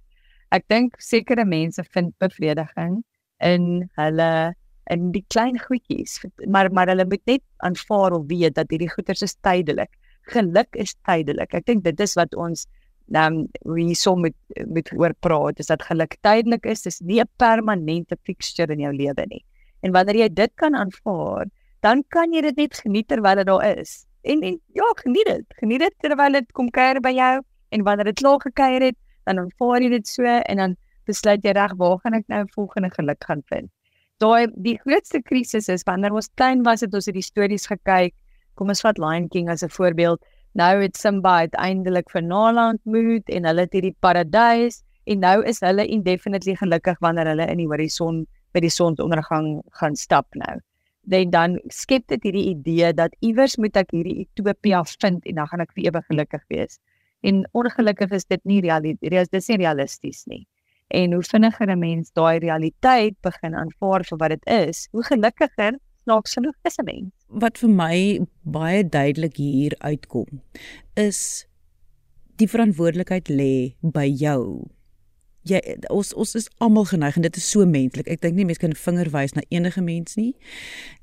Ek 0.52 0.64
dink 0.70 0.96
sekere 1.00 1.46
mense 1.46 1.84
vind 1.94 2.14
bevrediging 2.20 3.04
in 3.44 3.90
hulle 3.98 4.54
in 4.90 5.12
die 5.12 5.26
klein 5.30 5.58
goedjies, 5.60 6.22
maar 6.48 6.72
maar 6.72 6.88
hulle 6.88 7.06
moet 7.06 7.24
net 7.28 7.44
aanvaar 7.60 8.14
of 8.14 8.28
weet 8.28 8.56
dat 8.56 8.70
hierdie 8.72 8.90
goeders 8.90 9.22
is 9.22 9.36
tydelik. 9.44 9.92
Geluk 10.32 10.76
is 10.76 10.96
tydelik. 11.08 11.54
Ek 11.54 11.66
dink 11.66 11.84
dit 11.84 12.00
is 12.00 12.16
wat 12.16 12.34
ons 12.36 12.66
dan 13.08 13.48
um, 13.48 13.76
wie 13.76 13.96
so 13.96 14.16
met 14.16 14.36
met 14.68 14.92
oor 14.96 15.14
praat, 15.20 15.60
is 15.60 15.68
dat 15.68 15.84
geluk 15.84 16.18
tydelik 16.22 16.66
is. 16.66 16.84
Dit 16.84 16.94
is 16.94 17.02
nie 17.02 17.22
'n 17.22 17.30
permanente 17.38 18.18
fixture 18.24 18.72
in 18.72 18.80
jou 18.80 18.94
lewe 18.94 19.26
nie. 19.28 19.44
En 19.84 19.92
wanneer 19.92 20.16
jy 20.16 20.30
dit 20.34 20.52
kan 20.56 20.76
aanvaar, 20.76 21.48
dan 21.82 22.04
kan 22.10 22.34
jy 22.34 22.42
dit 22.42 22.56
net 22.58 22.76
geniet 22.76 23.08
terwyl 23.08 23.36
dit 23.36 23.46
daar 23.46 23.78
is. 23.78 24.06
En, 24.24 24.42
en 24.42 24.60
ja, 24.74 24.84
geniet 25.04 25.26
dit. 25.26 25.46
Geniet 25.60 25.80
dit 25.80 25.94
terwyl 26.00 26.32
dit 26.32 26.52
kom 26.52 26.70
kuier 26.70 27.00
by 27.02 27.12
jou 27.12 27.44
en 27.70 27.84
wanneer 27.84 28.12
dit 28.12 28.20
klaar 28.22 28.40
gekuier 28.42 28.82
het, 28.82 28.98
dan 29.26 29.40
aanvaar 29.40 29.82
jy 29.84 29.90
dit 29.90 30.08
so 30.08 30.24
en 30.24 30.62
dan 30.62 30.76
besluit 31.08 31.44
jy 31.44 31.54
reg 31.56 31.74
waar 31.80 32.00
gaan 32.04 32.18
ek 32.20 32.28
nou 32.32 32.46
volgende 32.56 32.92
geluk 32.96 33.24
gaan 33.28 33.44
vind. 33.52 33.72
Daai 34.24 34.48
die 34.56 34.78
grootste 34.82 35.22
krisis 35.22 35.70
is 35.70 35.86
wanneer 35.86 36.16
ons 36.16 36.30
klein 36.40 36.64
was 36.66 36.82
het 36.82 36.96
ons 36.98 37.06
hierdie 37.06 37.26
stories 37.26 37.68
gekyk. 37.70 38.16
Kom 38.58 38.72
ons 38.74 38.82
vat 38.82 38.98
Lion 38.98 39.28
King 39.30 39.50
as 39.54 39.64
'n 39.64 39.70
voorbeeld. 39.70 40.20
Nou 40.58 40.82
het 40.82 40.98
Simba 40.98 41.46
uiteindelik 41.46 42.10
vir 42.10 42.24
Nala 42.24 42.70
ontmoet 42.70 43.30
en 43.30 43.46
hulle 43.46 43.62
het 43.62 43.74
hierdie 43.74 43.96
paradys 44.02 44.82
en 45.06 45.20
nou 45.20 45.44
is 45.46 45.60
hulle 45.60 45.86
indefinitely 45.86 46.56
gelukkig 46.56 46.98
wanneer 47.00 47.28
hulle 47.28 47.46
in 47.48 47.58
die 47.58 47.68
horison 47.68 48.26
by 48.54 48.60
die 48.60 48.74
sonsondergang 48.74 49.62
gaan 49.80 49.96
stap 49.96 50.28
nou. 50.36 50.58
Dan 51.08 51.30
dan 51.30 51.60
skep 51.70 52.08
dit 52.08 52.24
hierdie 52.24 52.50
idee 52.56 52.94
dat 52.94 53.16
iewers 53.20 53.58
moet 53.58 53.78
ek 53.78 53.92
hierdie 53.92 54.26
utopia 54.26 54.84
vind 54.84 55.26
en 55.26 55.36
dan 55.36 55.48
gaan 55.48 55.62
ek 55.62 55.72
vir 55.76 55.84
ewig 55.92 56.06
gelukkig 56.10 56.44
wees. 56.50 56.80
En 57.28 57.44
ongelukkig 57.52 58.14
is 58.16 58.26
dit 58.26 58.44
nie 58.44 58.62
realisties, 58.64 59.32
dis 59.32 59.50
nie 59.52 59.58
realisties 59.64 60.24
nie. 60.32 60.46
En 60.88 61.14
hoe 61.14 61.24
vinniger 61.24 61.70
'n 61.70 61.80
mens 61.80 62.12
daai 62.16 62.40
realiteit 62.40 63.16
begin 63.22 63.56
aanvaar 63.56 64.06
vir 64.08 64.18
wat 64.18 64.30
dit 64.30 64.46
is, 64.46 64.88
hoe 64.92 65.04
gelukkiger 65.04 65.80
snaaks 66.08 66.34
genoeg 66.38 66.56
is 66.64 66.78
'n 66.80 66.86
mens. 66.86 67.12
wat 67.28 67.58
vir 67.58 67.70
my 67.70 68.20
baie 68.44 68.84
duidelik 68.84 69.36
hier 69.36 69.74
uitkom 69.84 70.42
is 70.96 71.46
die 72.40 72.48
verantwoordelikheid 72.48 73.30
lê 73.30 73.76
by 73.82 74.06
jou 74.06 74.70
jy 75.48 75.60
ons 75.94 76.14
ons 76.14 76.36
is 76.40 76.48
almal 76.64 76.88
geneig 76.90 77.18
en 77.18 77.26
dit 77.26 77.40
is 77.40 77.50
so 77.52 77.66
menslik. 77.66 78.10
Ek 78.12 78.22
dink 78.24 78.38
nie 78.38 78.46
mense 78.48 78.62
kan 78.62 78.76
vinger 78.78 79.12
wys 79.14 79.36
na 79.38 79.44
enige 79.50 79.82
mens 79.82 80.18
nie. 80.20 80.34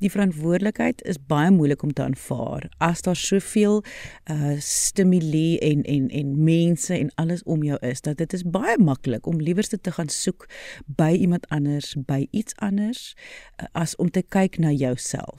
Die 0.04 0.10
verantwoordelikheid 0.12 1.04
is 1.08 1.20
baie 1.30 1.50
moeilik 1.54 1.82
om 1.86 1.92
te 1.92 2.04
aanvaar 2.04 2.68
as 2.84 3.04
daar 3.06 3.18
soveel 3.18 3.82
uh 4.30 4.56
stimule 4.64 5.58
en 5.64 5.82
en 5.90 6.08
en 6.10 6.34
mense 6.44 6.94
en 6.94 7.10
alles 7.20 7.42
om 7.44 7.64
jou 7.66 7.78
is 7.82 8.04
dat 8.04 8.18
dit 8.22 8.32
is 8.32 8.44
baie 8.44 8.76
maklik 8.78 9.26
om 9.26 9.40
liewerste 9.40 9.80
te 9.80 9.92
gaan 9.92 10.08
soek 10.08 10.48
by 10.86 11.12
iemand 11.20 11.48
anders, 11.48 11.94
by 12.06 12.26
iets 12.30 12.54
anders 12.56 13.14
uh, 13.60 13.66
as 13.72 13.96
om 13.96 14.10
te 14.10 14.22
kyk 14.22 14.58
na 14.58 14.70
jouself. 14.70 15.38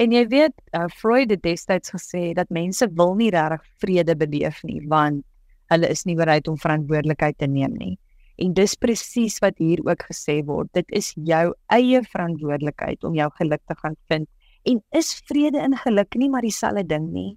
En 0.00 0.14
jy 0.14 0.22
weet, 0.30 0.54
uh, 0.72 0.86
Freud 0.96 1.32
het 1.34 1.42
destyds 1.44 1.92
gesê 1.92 2.30
dat 2.32 2.48
mense 2.48 2.86
wil 2.96 3.14
nie 3.18 3.30
regtig 3.34 3.66
vrede 3.82 4.16
beleef 4.16 4.62
nie, 4.64 4.80
want 4.88 5.24
hulle 5.70 5.90
is 5.90 6.04
nie 6.06 6.16
bereid 6.18 6.48
om 6.48 6.58
verantwoordelikheid 6.58 7.38
te 7.38 7.46
neem 7.46 7.74
nie. 7.78 7.94
En 8.40 8.54
dis 8.56 8.74
presies 8.80 9.38
wat 9.44 9.58
hier 9.60 9.82
ook 9.84 10.02
gesê 10.08 10.40
word. 10.48 10.70
Dit 10.74 10.88
is 10.96 11.12
jou 11.28 11.52
eie 11.76 12.00
verantwoordelikheid 12.02 13.04
om 13.04 13.14
jou 13.14 13.28
geluk 13.38 13.62
te 13.68 13.76
gaan 13.82 13.96
vind. 14.08 14.28
En 14.68 14.80
is 14.96 15.12
vrede 15.28 15.60
en 15.60 15.76
geluk 15.76 16.16
nie 16.16 16.30
maar 16.30 16.44
dieselfde 16.44 16.84
ding 16.86 17.10
nie? 17.12 17.36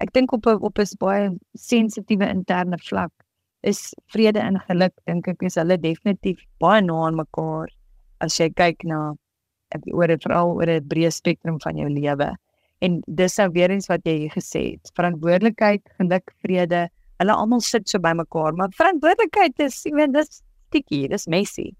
Ek 0.00 0.12
dink 0.16 0.32
op 0.32 0.46
op 0.46 0.78
'n 0.78 0.96
baie 0.98 1.30
sensitiewe 1.54 2.28
interne 2.28 2.78
vlak 2.78 3.12
is 3.62 3.94
vrede 4.06 4.40
en 4.40 4.58
geluk 4.68 4.94
dink 5.06 5.28
ek 5.28 5.42
is 5.42 5.58
hulle 5.60 5.76
definitief 5.78 6.38
baie 6.62 6.80
na 6.82 7.06
aan 7.06 7.18
mekaar 7.18 7.68
as 8.24 8.38
jy 8.40 8.48
kyk 8.50 8.84
na 8.84 9.14
ek 9.76 9.84
oor 9.92 10.08
dit 10.08 10.22
veral 10.22 10.54
oor 10.56 10.70
'n 10.70 10.88
breë 10.88 11.10
spektrum 11.12 11.60
van 11.60 11.76
jou 11.76 11.88
lewe. 11.88 12.36
En 12.80 13.02
dis 13.06 13.36
nou 13.38 13.50
weer 13.52 13.70
eens 13.70 13.88
wat 13.88 14.00
jy 14.04 14.28
gesê 14.32 14.62
het. 14.72 14.90
Verantwoordelikheid, 14.96 15.82
geluk, 15.98 16.32
vrede 16.42 16.88
hulle 17.20 17.36
almal 17.36 17.60
sit 17.64 17.88
so 17.90 18.00
bymekaar, 18.02 18.56
maar 18.56 18.72
verantwoordelikheid 18.78 19.60
is, 19.66 19.82
jy 19.84 19.92
weet, 19.98 20.14
dis 20.16 20.40
sticky, 20.70 21.06
dis 21.12 21.26
messy. 21.28 21.70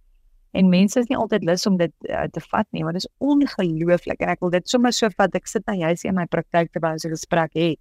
En 0.52 0.68
mense 0.68 0.98
is 0.98 1.06
nie 1.08 1.18
altyd 1.18 1.44
lus 1.46 1.66
om 1.68 1.76
dit 1.78 1.92
uh, 2.10 2.24
te 2.34 2.42
vat 2.50 2.66
nie, 2.74 2.82
maar 2.84 2.96
dit 2.96 3.04
is 3.04 3.12
ongelooflik 3.22 4.22
en 4.24 4.32
ek 4.32 4.42
wil 4.42 4.50
dit 4.50 4.66
sommer 4.68 4.92
so 4.94 5.08
vat. 5.14 5.36
Ek 5.38 5.46
sit 5.46 5.64
nou 5.70 5.76
juis 5.78 6.02
in 6.08 6.18
my 6.18 6.26
praktyk 6.30 6.72
terwyl 6.74 6.98
ons 6.98 7.06
'n 7.06 7.14
gesprek 7.14 7.54
het 7.54 7.78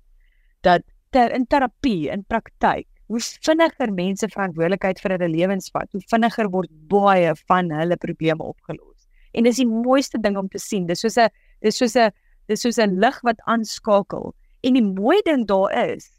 dat 0.61 0.85
ter, 1.11 1.33
in 1.33 1.47
terapie, 1.49 2.11
in 2.13 2.23
praktyk, 2.29 2.85
hoe 3.09 3.19
vinniger 3.45 3.91
mense 3.93 4.27
verantwoordelikheid 4.29 4.99
vir 5.01 5.15
hulle 5.15 5.29
lewens 5.33 5.71
vat, 5.73 5.89
hoe 5.91 6.01
vinniger 6.11 6.49
word 6.53 6.69
baie 6.91 7.33
van 7.49 7.71
hulle 7.73 7.97
probleme 7.97 8.43
opgelos. 8.43 9.07
En 9.33 9.43
dis 9.43 9.57
die 9.57 9.67
mooiste 9.69 10.19
ding 10.21 10.37
om 10.37 10.49
te 10.49 10.61
sien. 10.61 10.85
Dis 10.85 11.01
soos 11.01 11.17
'n 11.17 11.29
dis 11.61 11.77
soos 11.77 11.95
'n 11.95 12.11
dis 12.47 12.61
soos 12.61 12.77
'n 12.77 12.99
lig 12.99 13.19
wat 13.23 13.41
aanskakel. 13.47 14.33
En 14.61 14.73
die 14.73 14.83
mooi 14.83 15.21
ding 15.25 15.47
daar 15.47 15.71
is, 15.89 16.18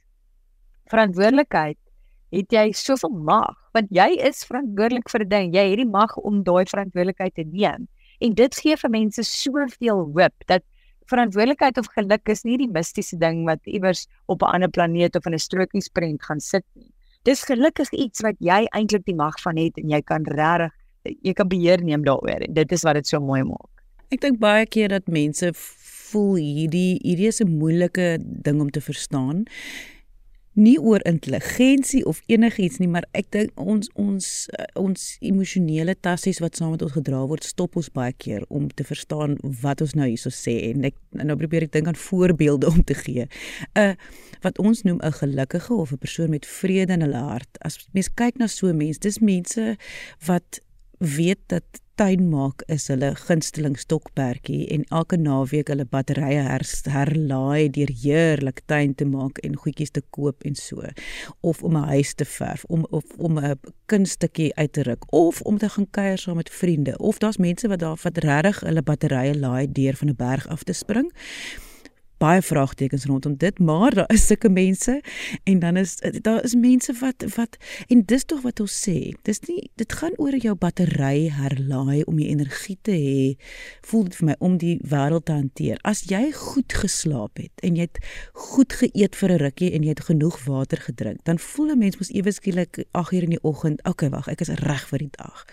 verantwoordelikheid 0.91 1.79
het 2.31 2.53
jy 2.55 2.71
soveel 2.77 3.15
mag 3.27 3.57
want 3.75 3.91
jy 3.95 4.09
is 4.27 4.45
verantwoordelik 4.47 5.09
vir 5.11 5.25
'n 5.25 5.29
ding. 5.29 5.55
Jy 5.55 5.65
het 5.71 5.79
die 5.79 5.91
mag 5.91 6.17
om 6.17 6.43
daai 6.43 6.65
verantwoordelikheid 6.67 7.35
te 7.35 7.45
neem. 7.45 7.89
En 8.21 8.35
dit 8.35 8.55
gee 8.55 8.77
vir 8.77 8.91
mense 8.91 9.23
soveel 9.23 10.05
hoop 10.15 10.35
dat 10.47 10.63
verantwoordelikheid 11.11 11.79
of 11.79 11.87
geluk 11.97 12.29
is 12.29 12.45
nie 12.45 12.59
die 12.59 12.71
mistiese 12.71 13.19
ding 13.19 13.45
wat 13.47 13.61
iewers 13.67 14.07
op 14.27 14.43
'n 14.43 14.53
ander 14.55 14.71
planeet 14.71 15.17
of 15.17 15.27
in 15.27 15.35
'n 15.35 15.39
strokiesprent 15.39 16.23
gaan 16.23 16.41
sit 16.41 16.65
nie. 16.75 16.93
Dis 17.23 17.45
gelukkig 17.45 17.91
iets 17.93 18.21
wat 18.21 18.37
jy 18.39 18.67
eintlik 18.73 19.05
die 19.05 19.15
mag 19.15 19.41
van 19.41 19.57
het 19.57 19.77
en 19.79 19.89
jy 19.89 20.03
kan 20.03 20.25
regtig 20.25 20.73
jy 21.05 21.33
kan 21.33 21.49
beheer 21.49 21.83
neem 21.83 22.05
daaroor 22.05 22.45
en 22.47 22.55
dit 22.55 22.73
is 22.73 22.83
wat 22.83 22.95
dit 22.95 23.07
so 23.07 23.21
mooi 23.21 23.43
maak. 23.43 23.85
Ek 24.11 24.21
dink 24.21 24.39
baie 24.39 24.67
keer 24.67 24.89
dat 24.89 25.09
mense 25.09 25.53
voel 26.11 26.35
hierdie 26.35 26.99
hierdie 27.03 27.29
is 27.29 27.41
'n 27.41 27.59
moeilike 27.59 28.19
ding 28.21 28.61
om 28.61 28.71
te 28.71 28.81
verstaan 28.81 29.47
nie 30.59 30.79
oor 30.79 31.01
intelligensie 31.07 32.03
of 32.07 32.21
enigiets 32.27 32.81
nie, 32.83 32.89
maar 32.91 33.07
ek 33.17 33.31
dink 33.35 33.61
ons 33.61 33.91
ons 33.95 34.27
uh, 34.59 34.67
ons 34.81 35.05
emosionele 35.21 35.95
tassies 36.03 36.41
wat 36.43 36.59
saam 36.59 36.75
met 36.75 36.83
ons 36.83 36.97
gedra 36.97 37.23
word, 37.31 37.47
stop 37.47 37.79
ons 37.79 37.91
baie 37.95 38.13
keer 38.13 38.45
om 38.49 38.69
te 38.69 38.87
verstaan 38.87 39.37
wat 39.63 39.81
ons 39.85 39.95
nou 39.99 40.09
hierso 40.09 40.33
sê 40.35 40.57
en 40.71 40.89
ek 40.91 40.97
nou 41.23 41.37
probeer 41.39 41.69
ek 41.69 41.75
dink 41.77 41.91
aan 41.91 41.99
voorbeelde 41.99 42.71
om 42.71 42.83
te 42.85 42.99
gee. 42.99 43.29
Uh 43.79 43.95
wat 44.41 44.57
ons 44.57 44.83
noem 44.89 44.97
'n 45.05 45.13
gelukkige 45.13 45.75
of 45.75 45.93
'n 45.93 46.01
persoon 46.01 46.31
met 46.31 46.47
vrede 46.47 46.93
in 46.93 47.03
hulle 47.05 47.23
hart. 47.29 47.59
As 47.61 47.77
mens 47.93 48.09
kyk 48.09 48.39
na 48.39 48.47
so 48.47 48.73
mense, 48.73 49.01
dis 49.01 49.19
mense 49.19 49.77
wat 50.25 50.61
weet 50.99 51.41
dat 51.47 51.65
tuin 52.01 52.31
maak 52.33 52.63
is 52.73 52.87
hulle 52.89 53.11
gunsteling 53.27 53.75
stokperdjie 53.77 54.63
en 54.73 54.87
elke 54.89 55.19
naweek 55.21 55.69
hulle 55.69 55.85
batterye 55.85 56.41
her, 56.47 56.65
herlaai 56.89 57.69
deur 57.77 57.93
heerlik 58.03 58.63
tuin 58.73 58.95
te 58.97 59.05
maak 59.05 59.43
en 59.45 59.59
goedjies 59.61 59.93
te 59.93 60.01
koop 60.17 60.47
en 60.49 60.57
so 60.57 60.81
of 61.45 61.61
om 61.63 61.77
'n 61.77 61.93
huis 61.93 62.15
te 62.15 62.25
verf 62.25 62.65
om 62.69 62.87
of 62.91 63.05
om 63.19 63.39
'n 63.39 63.61
kunststukkie 63.87 64.55
uit 64.57 64.73
te 64.73 64.83
ruk 64.83 65.05
of 65.13 65.43
om 65.43 65.59
te 65.59 65.69
gaan 65.69 65.91
kuier 65.91 66.19
saam 66.19 66.37
met 66.37 66.51
vriende 66.51 66.97
of 66.99 67.19
daar's 67.19 67.37
mense 67.37 67.69
wat 67.69 67.81
daar 67.81 68.01
wat 68.03 68.19
regtig 68.19 68.61
hulle 68.61 68.83
batterye 68.83 69.35
laai 69.39 69.73
deur 69.73 69.97
van 69.97 70.09
'n 70.09 70.17
berg 70.17 70.49
af 70.49 70.63
te 70.65 70.73
spring 70.73 71.13
baie 72.21 72.43
vraagtekens 72.45 73.07
rondom 73.09 73.37
dit, 73.41 73.59
maar 73.59 73.95
daar 73.95 74.11
is 74.13 74.27
sulke 74.29 74.51
mense 74.53 75.01
en 75.49 75.59
dan 75.59 75.77
is 75.81 75.97
daar 76.21 76.45
is 76.45 76.55
mense 76.55 76.93
wat 77.01 77.25
wat 77.35 77.57
en 77.89 78.03
dis 78.05 78.25
tog 78.25 78.43
wat 78.45 78.61
ons 78.61 78.77
sê. 78.85 79.15
Dis 79.25 79.41
nie 79.49 79.71
dit 79.81 79.93
gaan 79.93 80.17
oor 80.21 80.37
jou 80.37 80.55
battery 80.55 81.31
herlaai 81.33 82.03
om 82.05 82.21
die 82.21 82.29
energie 82.29 82.77
te 82.83 82.97
hê. 82.97 83.23
Voel 83.89 84.09
dit 84.09 84.19
vir 84.21 84.29
my 84.31 84.37
om 84.39 84.59
die 84.61 84.77
wêreld 84.93 85.27
te 85.31 85.39
hanteer. 85.39 85.81
As 85.89 86.05
jy 86.13 86.27
goed 86.37 86.77
geslaap 86.83 87.41
het 87.41 87.65
en 87.65 87.81
jy 87.81 87.89
het 87.89 88.03
goed 88.53 88.77
geëet 88.83 89.17
vir 89.17 89.33
'n 89.33 89.43
rukkie 89.47 89.73
en 89.73 89.83
jy 89.83 89.97
het 89.97 90.05
genoeg 90.11 90.45
water 90.45 90.79
gedrink, 90.79 91.25
dan 91.25 91.39
voel 91.39 91.73
'n 91.73 91.79
mens 91.79 91.97
mos 91.97 92.13
ewe 92.13 92.33
skielik 92.33 92.85
8:00 92.93 93.23
in 93.23 93.31
die 93.31 93.43
oggend, 93.43 93.81
okay, 93.85 94.11
wag, 94.11 94.29
ek 94.29 94.41
is 94.41 94.49
reg 94.49 94.89
vir 94.89 94.99
die 94.99 95.15
dag. 95.17 95.47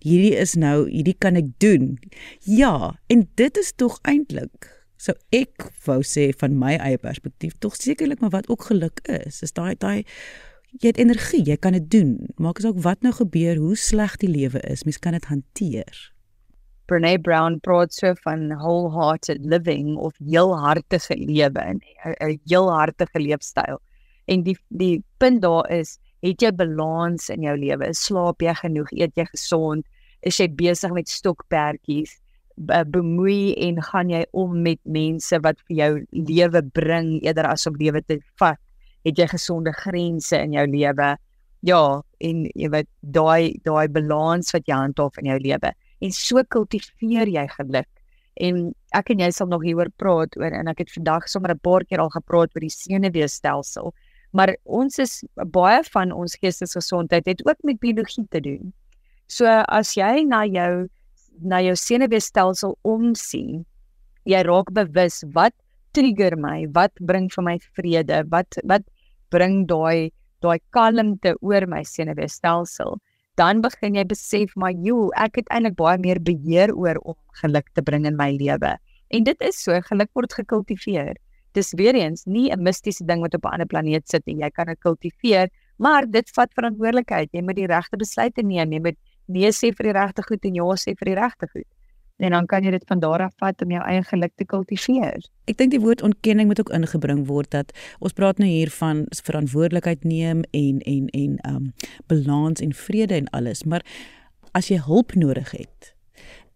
Hierdie 0.00 0.36
is 0.36 0.54
nou, 0.54 0.88
hierdie 0.88 1.16
kan 1.18 1.36
ek 1.36 1.58
doen. 1.58 1.98
Ja, 2.40 2.98
en 3.06 3.28
dit 3.34 3.56
is 3.56 3.72
tog 3.76 3.98
eintlik 4.02 4.79
So 5.00 5.16
ek 5.32 5.70
wou 5.86 6.02
sê 6.04 6.28
van 6.36 6.58
my 6.60 6.74
eie 6.76 7.00
perspektief 7.00 7.54
tog 7.64 7.78
sekerlik 7.80 8.20
maar 8.20 8.34
wat 8.34 8.48
ook 8.52 8.68
geluk 8.68 9.00
is, 9.08 9.40
is 9.46 9.56
daai 9.56 9.72
daai 9.80 10.04
jy 10.78 10.92
het 10.92 11.00
energie, 11.02 11.42
jy 11.42 11.56
kan 11.58 11.74
dit 11.74 11.86
doen. 11.90 12.10
Maak 12.38 12.60
ook 12.64 12.78
wat 12.84 13.00
nou 13.02 13.12
gebeur, 13.16 13.58
hoe 13.58 13.76
sleg 13.76 14.18
die 14.22 14.30
lewe 14.30 14.60
is, 14.70 14.84
mens 14.86 15.00
kan 15.02 15.16
dit 15.16 15.26
hanteer. 15.26 15.96
Brené 16.90 17.16
Brown 17.22 17.58
praat 17.62 17.94
so 17.94 18.12
van 18.24 18.50
wholehearted 18.58 19.46
living 19.46 19.96
of 19.96 20.14
heelhartige 20.18 21.16
lewe 21.16 21.58
en 21.58 21.80
'n 22.04 22.38
heelhartige 22.46 23.20
leefstyl. 23.20 23.80
En 24.26 24.42
die 24.42 24.58
die 24.68 25.02
punt 25.18 25.42
daar 25.42 25.70
is, 25.70 25.98
het 26.22 26.42
jy 26.42 26.52
balans 26.52 27.28
in 27.28 27.42
jou 27.42 27.56
lewe? 27.56 27.94
Slaap 27.94 28.42
jy 28.42 28.54
genoeg? 28.54 28.90
Eet 28.92 29.16
jy 29.16 29.24
gesond? 29.24 29.86
Is 30.22 30.36
jy 30.38 30.48
besig 30.48 30.92
met 30.92 31.08
stokperdjies? 31.08 32.20
Bemoei 32.66 33.54
en 33.68 33.80
gaan 33.82 34.10
jy 34.12 34.24
om 34.36 34.62
met 34.62 34.80
mense 34.84 35.38
wat 35.44 35.60
vir 35.68 35.76
jou 35.76 35.92
lewe 36.12 36.62
bring 36.76 37.20
eerder 37.22 37.48
as 37.48 37.66
om 37.66 37.78
lewe 37.80 38.02
te 38.02 38.20
vat? 38.40 38.58
Het 39.04 39.18
jy 39.18 39.26
gesonde 39.32 39.72
grense 39.72 40.36
in 40.36 40.52
jou 40.52 40.66
lewe? 40.68 41.16
Ja 41.62 42.02
en 42.20 42.44
jy 42.54 42.68
weet 42.72 42.88
daai 43.00 43.56
daai 43.64 43.88
balans 43.88 44.52
wat 44.52 44.68
jy 44.68 44.76
handhaaf 44.76 45.18
in 45.22 45.30
jou 45.32 45.38
lewe. 45.40 45.72
En 46.00 46.12
so 46.12 46.42
kultiveer 46.48 47.28
jy 47.28 47.46
geluk. 47.56 47.88
En 48.40 48.70
ek 48.96 49.10
en 49.12 49.24
jy 49.24 49.30
sal 49.34 49.50
nog 49.50 49.64
hieroor 49.64 49.90
praat 50.00 50.36
oor 50.40 50.54
en 50.56 50.70
ek 50.72 50.84
het 50.84 50.94
vandag 50.94 51.28
sommer 51.28 51.52
'n 51.54 51.58
paar 51.58 51.84
keer 51.84 52.00
al 52.00 52.10
gepraat 52.10 52.54
oor 52.54 52.64
die 52.64 52.70
senuweestelsel. 52.72 53.92
Maar 54.32 54.56
ons 54.64 54.98
is 54.98 55.24
baie 55.34 55.82
van 55.92 56.12
ons 56.12 56.36
geestesgesondheid 56.36 57.26
het 57.26 57.46
ook 57.46 57.58
met 57.62 57.80
biologie 57.80 58.26
te 58.30 58.40
doen. 58.40 58.72
So 59.26 59.46
as 59.46 59.94
jy 59.94 60.24
na 60.24 60.44
jou 60.44 60.88
na 61.42 61.60
jou 61.64 61.74
senuweestelsel 61.76 62.76
omsien, 62.82 63.64
jy 64.24 64.42
raak 64.46 64.72
bewus 64.76 65.22
wat 65.34 65.54
trigger 65.96 66.36
my, 66.36 66.66
wat 66.74 66.92
bring 67.00 67.28
vir 67.32 67.44
my 67.46 67.58
vrede, 67.76 68.24
wat 68.30 68.58
wat 68.64 68.84
bring 69.30 69.64
daai 69.66 70.10
daai 70.40 70.58
kalmte 70.72 71.34
oor 71.44 71.66
my 71.68 71.82
senuweestelsel, 71.84 72.98
dan 73.40 73.60
begin 73.64 73.96
jy 73.96 74.04
besef 74.08 74.54
maar 74.56 74.72
joe, 74.72 75.10
ek 75.16 75.40
het 75.40 75.50
eintlik 75.54 75.76
baie 75.78 75.98
meer 76.00 76.20
beheer 76.20 76.72
oor 76.76 77.00
om 77.04 77.16
geluk 77.42 77.68
te 77.74 77.82
bring 77.82 78.06
in 78.08 78.16
my 78.16 78.30
lewe. 78.36 78.76
En 79.10 79.26
dit 79.26 79.44
is 79.44 79.58
so, 79.58 79.76
geluk 79.88 80.10
word 80.14 80.32
gekultiveer. 80.32 81.16
Dis 81.58 81.72
weer 81.74 81.96
eens 81.98 82.26
nie 82.26 82.50
'n 82.52 82.62
mistiese 82.62 83.04
ding 83.04 83.20
wat 83.20 83.34
op 83.34 83.44
'n 83.44 83.52
ander 83.54 83.66
planeet 83.66 84.08
sit 84.08 84.22
en 84.26 84.38
jy 84.38 84.50
kan 84.50 84.66
dit 84.66 84.78
kultiveer, 84.80 85.48
maar 85.78 86.06
dit 86.06 86.30
vat 86.30 86.52
verantwoordelikheid. 86.54 87.28
Jy 87.32 87.42
moet 87.42 87.56
die 87.56 87.66
regte 87.66 87.96
besluite 87.96 88.42
neem, 88.42 88.72
jy 88.72 88.80
moet 88.80 88.98
nee 89.32 89.52
sê 89.54 89.70
vir 89.76 89.90
die 89.90 89.96
regte 89.96 90.24
goed 90.26 90.44
en 90.44 90.58
ja 90.58 90.72
sê 90.80 90.96
vir 90.98 91.12
die 91.12 91.18
regte 91.18 91.48
goed. 91.52 91.68
En 92.20 92.34
dan 92.36 92.46
kan 92.46 92.64
jy 92.64 92.74
dit 92.74 92.84
van 92.86 93.00
daar 93.00 93.22
af 93.24 93.32
vat 93.40 93.62
om 93.64 93.70
jou 93.72 93.80
eie 93.80 94.02
geluk 94.04 94.32
te 94.36 94.44
kultiveer. 94.44 95.24
Ek 95.48 95.56
dink 95.56 95.72
die 95.72 95.80
woord 95.80 96.02
ontkenning 96.04 96.50
moet 96.50 96.60
ook 96.60 96.72
ingebring 96.76 97.24
word 97.30 97.48
dat 97.54 97.72
ons 98.04 98.12
praat 98.12 98.42
nou 98.42 98.48
hier 98.48 98.68
van 98.76 99.06
verantwoordelikheid 99.08 100.04
neem 100.04 100.42
en 100.52 100.82
en 100.84 101.08
en 101.16 101.38
um 101.48 101.70
balans 102.12 102.60
en 102.60 102.74
vrede 102.76 103.16
en 103.16 103.30
alles, 103.32 103.64
maar 103.64 103.86
as 104.52 104.68
jy 104.68 104.82
hulp 104.84 105.14
nodig 105.16 105.54
het, 105.56 105.94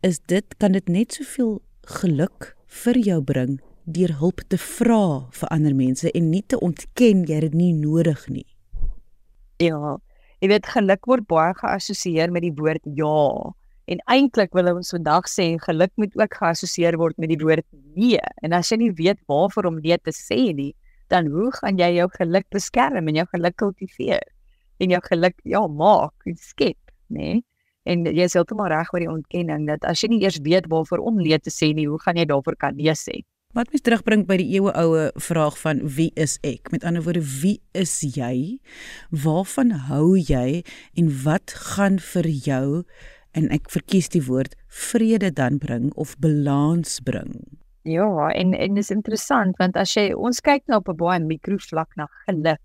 is 0.04 0.20
dit 0.28 0.56
kan 0.60 0.76
dit 0.76 0.88
net 0.88 1.16
soveel 1.16 1.62
geluk 2.00 2.52
vir 2.84 2.98
jou 2.98 3.20
bring 3.22 3.56
deur 3.84 4.12
hulp 4.20 4.40
te 4.48 4.58
vra 4.60 5.28
vir 5.32 5.52
ander 5.52 5.74
mense 5.76 6.10
en 6.12 6.30
nie 6.32 6.42
te 6.46 6.60
ontken 6.60 7.24
jy 7.28 7.40
het 7.40 7.48
dit 7.48 7.56
nie 7.56 7.72
nodig 7.76 8.28
nie. 8.28 8.46
Ja. 9.62 9.96
Jy 10.44 10.50
weet 10.50 10.66
geluk 10.68 11.06
word 11.08 11.24
baie 11.24 11.52
geassosieer 11.56 12.28
met 12.28 12.42
die 12.44 12.52
woord 12.52 12.82
ja. 12.98 13.12
En 13.88 14.00
eintlik 14.12 14.50
wil 14.52 14.66
ons 14.74 14.90
vandag 14.92 15.24
sê 15.32 15.46
geluk 15.62 15.92
moet 15.96 16.12
ook 16.20 16.36
geassosieer 16.36 16.98
word 17.00 17.16
met 17.16 17.30
die 17.32 17.38
woord 17.40 17.64
nee. 17.96 18.20
En 18.44 18.52
as 18.52 18.68
jy 18.68 18.76
nie 18.82 18.90
weet 18.98 19.22
waarvoor 19.32 19.70
om 19.70 19.78
nee 19.80 19.96
te 19.96 20.12
sê 20.12 20.52
nie, 20.52 20.74
dan 21.08 21.30
hoe 21.32 21.48
gaan 21.56 21.80
jy 21.80 21.88
jou 21.94 22.10
geluk 22.18 22.44
beskerm 22.52 23.08
en 23.08 23.16
jou 23.22 23.24
geluk 23.32 23.56
kultiveer? 23.62 24.28
En 24.84 24.92
jou 24.92 25.00
geluk 25.08 25.40
ja 25.48 25.62
maak, 25.64 26.28
skep, 26.36 26.92
nê? 27.08 27.40
Nee? 27.40 27.42
En 27.88 28.04
jy 28.04 28.28
is 28.28 28.36
heeltemal 28.36 28.68
reg 28.68 28.92
oor 28.92 29.00
die 29.00 29.12
ontkenning 29.14 29.64
dat 29.72 29.88
as 29.88 30.04
jy 30.04 30.12
nie 30.12 30.22
eers 30.26 30.42
weet 30.44 30.68
waarvoor 30.68 31.06
om 31.08 31.24
nee 31.24 31.40
te 31.40 31.52
sê 31.52 31.72
nie, 31.72 31.88
hoe 31.88 32.02
gaan 32.04 32.20
jy 32.20 32.28
daarvoor 32.28 32.60
kan 32.60 32.76
nee 32.76 32.92
sê? 33.00 33.22
Wat 33.54 33.68
mens 33.70 33.84
terugbring 33.86 34.24
by 34.26 34.34
die 34.40 34.56
eeueoue 34.56 35.12
vraag 35.22 35.54
van 35.60 35.78
wie 35.94 36.08
is 36.18 36.40
ek? 36.42 36.72
Met 36.74 36.82
ander 36.82 37.04
woorde, 37.06 37.20
wie 37.22 37.60
is 37.78 37.92
jy? 38.02 38.58
Waarvan 39.14 39.70
hou 39.86 40.16
jy 40.18 40.64
en 40.98 41.12
wat 41.22 41.54
gaan 41.70 42.00
vir 42.02 42.26
jou 42.26 42.80
en 43.38 43.46
ek 43.54 43.70
verkies 43.70 44.10
die 44.10 44.24
woord 44.26 44.56
vrede 44.66 45.30
dan 45.30 45.60
bring 45.62 45.92
of 45.94 46.16
balans 46.18 46.98
bring? 47.06 47.30
Ja, 47.86 48.08
en 48.34 48.56
en 48.58 48.74
dis 48.74 48.90
interessant 48.90 49.54
want 49.62 49.78
as 49.78 49.94
jy 49.94 50.08
ons 50.18 50.42
kyk 50.42 50.66
nou 50.66 50.82
op 50.82 50.90
'n 50.90 50.98
baie 50.98 51.22
mikrovlak 51.22 51.94
na 51.94 52.08
geluk, 52.26 52.64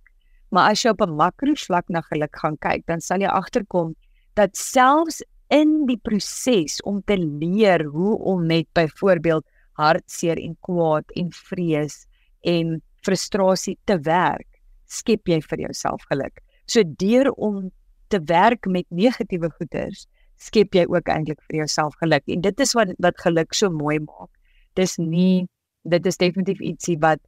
maar 0.50 0.72
as 0.74 0.82
jy 0.82 0.90
op 0.90 1.06
'n 1.06 1.14
makrovlak 1.22 1.86
na 1.90 2.02
geluk 2.02 2.34
gaan 2.34 2.58
kyk, 2.58 2.88
dan 2.90 3.00
sal 3.00 3.22
jy 3.22 3.30
agterkom 3.30 3.94
dat 4.34 4.58
selfs 4.58 5.22
in 5.50 5.86
die 5.86 6.02
proses 6.02 6.82
om 6.82 7.02
te 7.06 7.18
leer 7.18 7.86
hoe 7.86 8.18
om 8.18 8.48
met 8.48 8.66
byvoorbeeld 8.74 9.46
hartseer 9.80 10.40
en 10.42 10.56
kwaad 10.68 11.08
en 11.20 11.32
vrees 11.50 12.04
en 12.48 12.78
frustrasie 13.06 13.78
te 13.88 13.98
werk, 14.06 14.48
skep 14.90 15.30
jy 15.30 15.40
vir 15.46 15.66
jouself 15.68 16.04
geluk. 16.12 16.42
So 16.70 16.84
deur 17.02 17.32
om 17.38 17.70
te 18.10 18.20
werk 18.30 18.68
met 18.68 18.88
negatiewe 18.90 19.52
goeders, 19.58 20.06
skep 20.40 20.76
jy 20.76 20.86
ook 20.90 21.10
eintlik 21.12 21.40
vir 21.48 21.64
jouself 21.64 21.96
geluk. 22.02 22.26
En 22.28 22.44
dit 22.46 22.66
is 22.66 22.74
wat 22.78 22.94
wat 23.04 23.20
geluk 23.24 23.56
so 23.56 23.70
mooi 23.74 24.00
maak. 24.04 24.32
Dis 24.80 24.98
nie 24.98 25.48
dit 25.90 26.06
is 26.06 26.20
definitief 26.20 26.62
ietsie 26.62 26.98
wat 27.02 27.22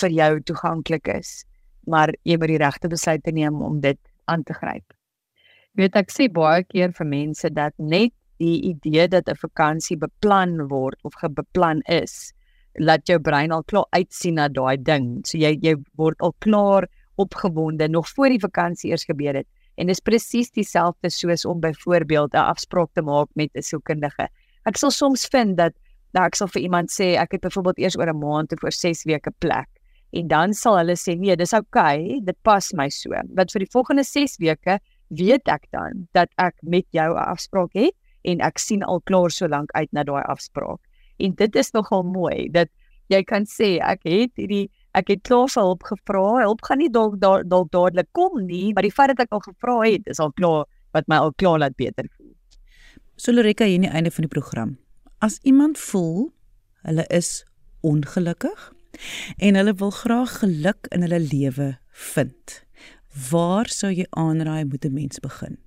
vir 0.00 0.14
jou 0.14 0.32
toeganklik 0.48 1.08
is, 1.12 1.44
maar 1.86 2.12
jy 2.26 2.38
moet 2.40 2.54
die 2.54 2.62
regte 2.62 2.90
besluite 2.90 3.32
neem 3.34 3.60
om 3.62 3.80
dit 3.80 3.98
aan 4.30 4.42
te 4.44 4.56
gryp. 4.56 4.84
Jy 5.72 5.84
weet 5.84 5.96
ek 6.02 6.12
sê 6.12 6.28
baie 6.32 6.64
keer 6.68 6.92
vir 6.96 7.08
mense 7.08 7.48
dat 7.54 7.76
net 7.78 8.12
die 8.38 8.60
idee 8.72 9.08
dat 9.08 9.28
'n 9.28 9.36
vakansie 9.36 9.96
beplan 9.96 10.68
word 10.68 10.98
of 11.02 11.14
gebeplan 11.14 11.80
is, 11.82 12.32
laat 12.74 13.06
jou 13.06 13.18
brein 13.20 13.52
al 13.52 13.64
klaar 13.64 13.86
uitsien 13.90 14.34
na 14.34 14.48
daai 14.48 14.76
ding. 14.82 15.26
So 15.26 15.38
jy 15.38 15.58
jy 15.60 15.76
word 15.96 16.20
al 16.20 16.34
klaar 16.38 16.88
opgewonde 17.16 17.88
nog 17.88 18.08
voor 18.08 18.28
die 18.28 18.40
vakansie 18.40 18.90
eers 18.90 19.04
gebeur 19.04 19.34
het. 19.34 19.46
En 19.76 19.86
dis 19.86 20.00
presies 20.00 20.50
dieselfde 20.50 21.10
soos 21.10 21.44
om 21.44 21.60
byvoorbeeld 21.60 22.34
'n 22.34 22.48
afspraak 22.52 22.90
te 22.94 23.02
maak 23.02 23.28
met 23.34 23.50
'n 23.54 23.62
sielkundige. 23.62 24.28
Ek 24.64 24.76
sal 24.76 24.90
soms 24.90 25.26
vind 25.26 25.56
dat 25.56 25.72
nou 26.12 26.24
ek 26.26 26.34
sal 26.34 26.48
vir 26.48 26.62
iemand 26.62 26.90
sê 26.90 27.16
ek 27.16 27.32
het 27.32 27.40
byvoorbeeld 27.40 27.78
eers 27.78 27.96
oor 27.96 28.08
'n 28.08 28.18
maand 28.18 28.52
of 28.52 28.62
oor 28.64 28.72
6 28.72 29.04
weke 29.04 29.30
plek. 29.38 29.68
En 30.12 30.28
dan 30.28 30.52
sal 30.52 30.76
hulle 30.76 30.96
sê 30.96 31.16
nee, 31.18 31.36
dis 31.36 31.52
oukei, 31.52 32.04
okay, 32.04 32.20
dit 32.24 32.36
pas 32.42 32.72
my 32.72 32.88
so. 32.88 33.10
Wat 33.34 33.52
vir 33.52 33.64
die 33.64 33.72
volgende 33.72 34.04
6 34.04 34.36
weke 34.38 34.78
weet 35.08 35.48
ek 35.48 35.66
dan 35.70 36.08
dat 36.12 36.28
ek 36.36 36.54
met 36.62 36.86
jou 36.90 37.14
'n 37.14 37.24
afspraak 37.32 37.72
het 37.72 37.94
en 38.24 38.40
ek 38.40 38.58
sien 38.58 38.82
al 38.82 39.00
klaar 39.08 39.30
so 39.30 39.48
lank 39.48 39.70
uit 39.74 39.92
na 39.92 40.04
daai 40.04 40.22
afspraak. 40.22 40.80
En 41.18 41.34
dit 41.34 41.56
is 41.56 41.72
nogal 41.72 42.02
mooi 42.02 42.48
dat 42.50 42.68
jy 43.12 43.22
kan 43.28 43.46
sê 43.48 43.76
ek 43.84 44.06
het 44.08 44.32
hierdie 44.40 44.68
ek 44.98 45.08
het 45.12 45.22
klaar 45.28 45.48
vir 45.48 45.62
hulp 45.62 45.86
gevra. 45.88 46.26
Hulp 46.44 46.62
gaan 46.66 46.80
nie 46.82 46.90
dalk 46.92 47.18
dalk 47.20 47.70
dadelik 47.72 48.08
kom 48.12 48.44
nie, 48.46 48.72
maar 48.72 48.86
die 48.86 48.94
feit 48.94 49.14
dat 49.14 49.26
ek 49.26 49.32
al 49.36 49.44
gevra 49.44 49.78
het 49.86 50.08
is 50.12 50.20
al 50.20 50.32
klaar 50.36 50.66
wat 50.92 51.08
my 51.08 51.20
al 51.24 51.32
klaar 51.40 51.60
laat 51.62 51.76
beter 51.76 52.08
voel. 52.16 52.32
Solorika 53.16 53.64
hier 53.68 53.80
aan 53.80 53.88
die 53.88 53.92
einde 53.92 54.10
van 54.10 54.26
die 54.26 54.32
program. 54.32 54.76
As 55.20 55.38
iemand 55.42 55.78
voel 55.78 56.32
hulle 56.82 57.04
is 57.14 57.44
ongelukkig 57.86 58.72
en 59.38 59.56
hulle 59.56 59.74
wil 59.78 59.92
graag 59.94 60.38
geluk 60.42 60.88
in 60.90 61.04
hulle 61.06 61.20
lewe 61.22 61.68
vind, 62.12 62.62
waar 63.30 63.70
sou 63.70 63.92
jy 63.92 64.06
aanraai 64.10 64.64
moet 64.64 64.84
'n 64.84 64.94
mens 64.94 65.20
begin? 65.20 65.58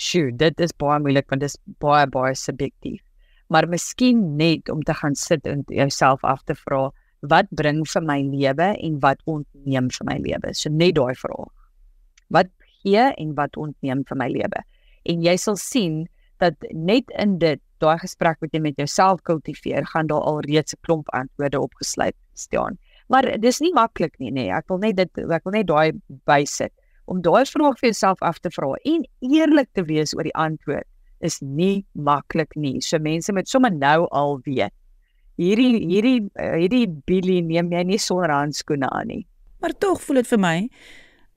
Sjoe, 0.00 0.32
dit 0.40 0.64
is 0.64 0.74
baie 0.80 0.98
moeilik 1.02 1.28
want 1.30 1.44
dit 1.44 1.52
is 1.52 1.58
baie 1.84 2.06
baie 2.10 2.34
subjektief. 2.38 3.02
Maar 3.50 3.68
miskien 3.68 4.22
net 4.38 4.70
om 4.70 4.82
te 4.86 4.94
gaan 4.94 5.16
sit 5.18 5.46
en 5.46 5.64
jouself 5.66 6.24
af 6.24 6.42
te 6.46 6.54
vra, 6.54 6.88
wat 7.20 7.50
bring 7.50 7.82
vir 7.84 8.04
my 8.06 8.20
lewe 8.24 8.68
en 8.78 9.00
wat 9.04 9.20
ontneem 9.28 9.90
vir 9.96 10.06
my 10.08 10.16
lewe? 10.22 10.54
So 10.56 10.72
net 10.72 10.96
daai 10.96 11.14
vraag. 11.18 11.50
Wat 12.30 12.48
gee 12.80 13.10
en 13.10 13.34
wat 13.36 13.58
ontneem 13.60 14.04
vir 14.08 14.20
my 14.22 14.30
lewe? 14.32 14.62
En 15.10 15.24
jy 15.26 15.36
sal 15.36 15.58
sien 15.60 16.04
dat 16.40 16.56
net 16.72 17.10
in 17.20 17.36
dit 17.42 17.60
daai 17.82 17.98
gesprek 18.00 18.40
wat 18.40 18.54
jy 18.54 18.60
met 18.64 18.78
jouself 18.80 19.20
kultiveer, 19.28 19.84
gaan 19.92 20.08
daar 20.08 20.24
al 20.24 20.40
reeds 20.46 20.74
'n 20.74 20.80
klomp 20.86 21.08
antwoorde 21.12 21.60
opgesluit 21.60 22.16
staan. 22.34 22.78
Maar 23.08 23.40
dis 23.40 23.60
nie 23.60 23.72
maklik 23.74 24.14
nie, 24.18 24.30
nê. 24.30 24.46
Nee. 24.46 24.52
Ek 24.52 24.68
wil 24.68 24.78
net 24.78 24.96
dit 24.96 25.18
ek 25.18 25.44
wil 25.44 25.52
net 25.52 25.66
daai 25.66 25.92
bysit 26.24 26.72
om 27.10 27.22
daai 27.24 27.44
vraag 27.48 27.78
vir 27.80 27.90
jouself 27.90 28.22
af 28.22 28.38
te 28.38 28.52
vra 28.54 28.76
en 28.86 29.04
eerlik 29.26 29.68
te 29.74 29.84
wees 29.88 30.14
oor 30.16 30.26
die 30.28 30.36
antwoord 30.38 30.86
is 31.20 31.40
nie 31.44 31.84
maklik 31.92 32.54
nie. 32.56 32.78
So 32.80 32.98
mense 33.02 33.32
moet 33.32 33.48
sommer 33.48 33.72
nou 33.74 34.06
al 34.08 34.38
weet. 34.46 34.72
Hierdie 35.40 35.80
hierdie 35.88 36.18
hierdie 36.36 36.86
Billy 37.08 37.40
neem 37.44 37.70
jy 37.72 37.84
nie 37.88 38.00
sonder 38.00 38.32
handskoene 38.32 38.88
aan 38.92 39.12
nie. 39.12 39.22
Maar 39.60 39.76
tog 39.78 40.02
voel 40.04 40.22
dit 40.22 40.30
vir 40.32 40.40
my 40.40 40.56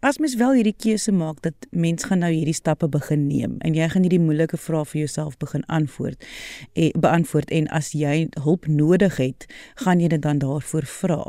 as 0.04 0.20
mens 0.20 0.36
wel 0.36 0.58
hierdie 0.58 0.76
keuse 0.76 1.14
maak 1.16 1.40
dat 1.46 1.68
mens 1.72 2.04
gaan 2.04 2.20
nou 2.24 2.32
hierdie 2.34 2.56
stappe 2.56 2.90
begin 2.92 3.28
neem 3.30 3.56
en 3.64 3.76
jy 3.78 3.88
gaan 3.92 4.04
hierdie 4.04 4.20
moeilike 4.20 4.60
vrae 4.60 4.84
vir 4.90 5.06
jouself 5.06 5.38
begin 5.40 5.64
antwoord 5.72 6.20
en 6.20 6.90
eh, 6.90 6.92
beantwoord 7.06 7.54
en 7.56 7.70
as 7.72 7.94
jy 7.96 8.28
hulp 8.44 8.68
nodig 8.68 9.16
het, 9.22 9.48
gaan 9.86 10.04
jy 10.04 10.12
dit 10.12 10.24
dan 10.24 10.44
daarvoor 10.44 10.88
vra. 11.00 11.22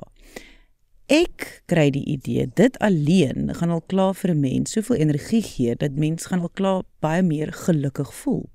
Ek 1.12 1.62
kry 1.68 1.90
die 1.92 2.04
idee 2.08 2.46
dit 2.56 2.78
alleen 2.80 3.50
gaan 3.54 3.70
al 3.70 3.82
klaar 3.92 4.14
vir 4.16 4.30
'n 4.32 4.40
mens 4.40 4.72
soveel 4.72 4.96
energie 4.96 5.42
gee 5.42 5.76
dat 5.76 5.92
mens 5.92 6.26
gaan 6.26 6.40
al 6.40 6.48
klaar 6.48 6.82
baie 7.00 7.22
meer 7.22 7.52
gelukkig 7.52 8.14
voel. 8.14 8.48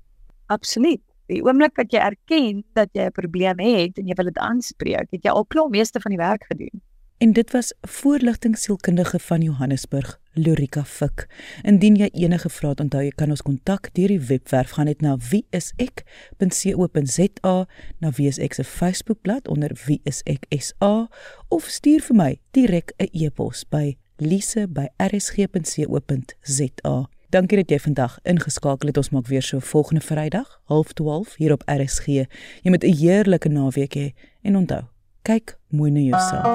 Absoluut. 0.46 1.00
Die 1.26 1.42
oomblik 1.44 1.76
wat 1.76 1.92
jy 1.92 1.98
erken 1.98 2.64
dat 2.74 2.88
jy 2.92 3.06
'n 3.06 3.12
probleem 3.12 3.58
het 3.58 3.98
en 3.98 4.06
jy 4.06 4.14
wil 4.14 4.24
dit 4.24 4.38
aanspreek, 4.38 5.06
het 5.10 5.22
jy 5.22 5.30
al 5.30 5.46
klaar 5.46 5.70
meeste 5.70 6.00
van 6.00 6.10
die 6.10 6.18
werk 6.18 6.44
gedoen. 6.44 6.82
En 7.18 7.32
dit 7.32 7.50
was 7.50 7.74
voorligtingsielkundige 7.82 9.18
van 9.18 9.42
Johannesburg, 9.42 10.19
Lorika 10.34 10.84
Fik. 10.84 11.28
Indien 11.62 11.96
jy 11.96 12.08
enige 12.12 12.48
vrae 12.48 12.70
het, 12.70 12.80
onthou 12.80 13.02
jy 13.04 13.10
kan 13.16 13.30
ons 13.30 13.42
kontak 13.42 13.94
deur 13.96 14.08
die 14.08 14.26
webwerf 14.30 14.70
gaan 14.76 14.86
net 14.90 15.02
na 15.02 15.16
wieisek.co.za, 15.30 17.66
na 18.00 18.10
wieisek 18.16 18.54
se 18.54 18.64
Facebookblad 18.64 19.48
onder 19.48 19.70
wieiseksa 19.86 21.08
of 21.48 21.64
stuur 21.68 22.00
vir 22.08 22.16
my 22.16 22.38
direk 22.52 22.92
'n 22.98 23.08
e-pos 23.12 23.64
by 23.70 23.96
lise@rsg.co.za. 24.18 27.08
Dankie 27.30 27.56
dat 27.56 27.70
jy 27.70 27.78
vandag 27.78 28.18
ingeskakel 28.22 28.88
het. 28.88 28.96
Ons 28.96 29.10
maak 29.10 29.26
weer 29.26 29.42
so 29.42 29.58
volgende 29.58 30.00
Vrydag, 30.00 30.60
12:30 30.66 31.36
hier 31.36 31.52
op 31.52 31.62
RSG. 31.66 32.06
Jy 32.06 32.70
moet 32.70 32.84
'n 32.84 32.94
heerlike 32.94 33.48
naweek 33.48 33.94
hê 33.94 34.00
he, 34.00 34.12
en 34.42 34.56
onthou, 34.56 34.82
kyk 35.22 35.58
mooi 35.68 35.90
na 35.90 36.00
jouself. 36.00 36.46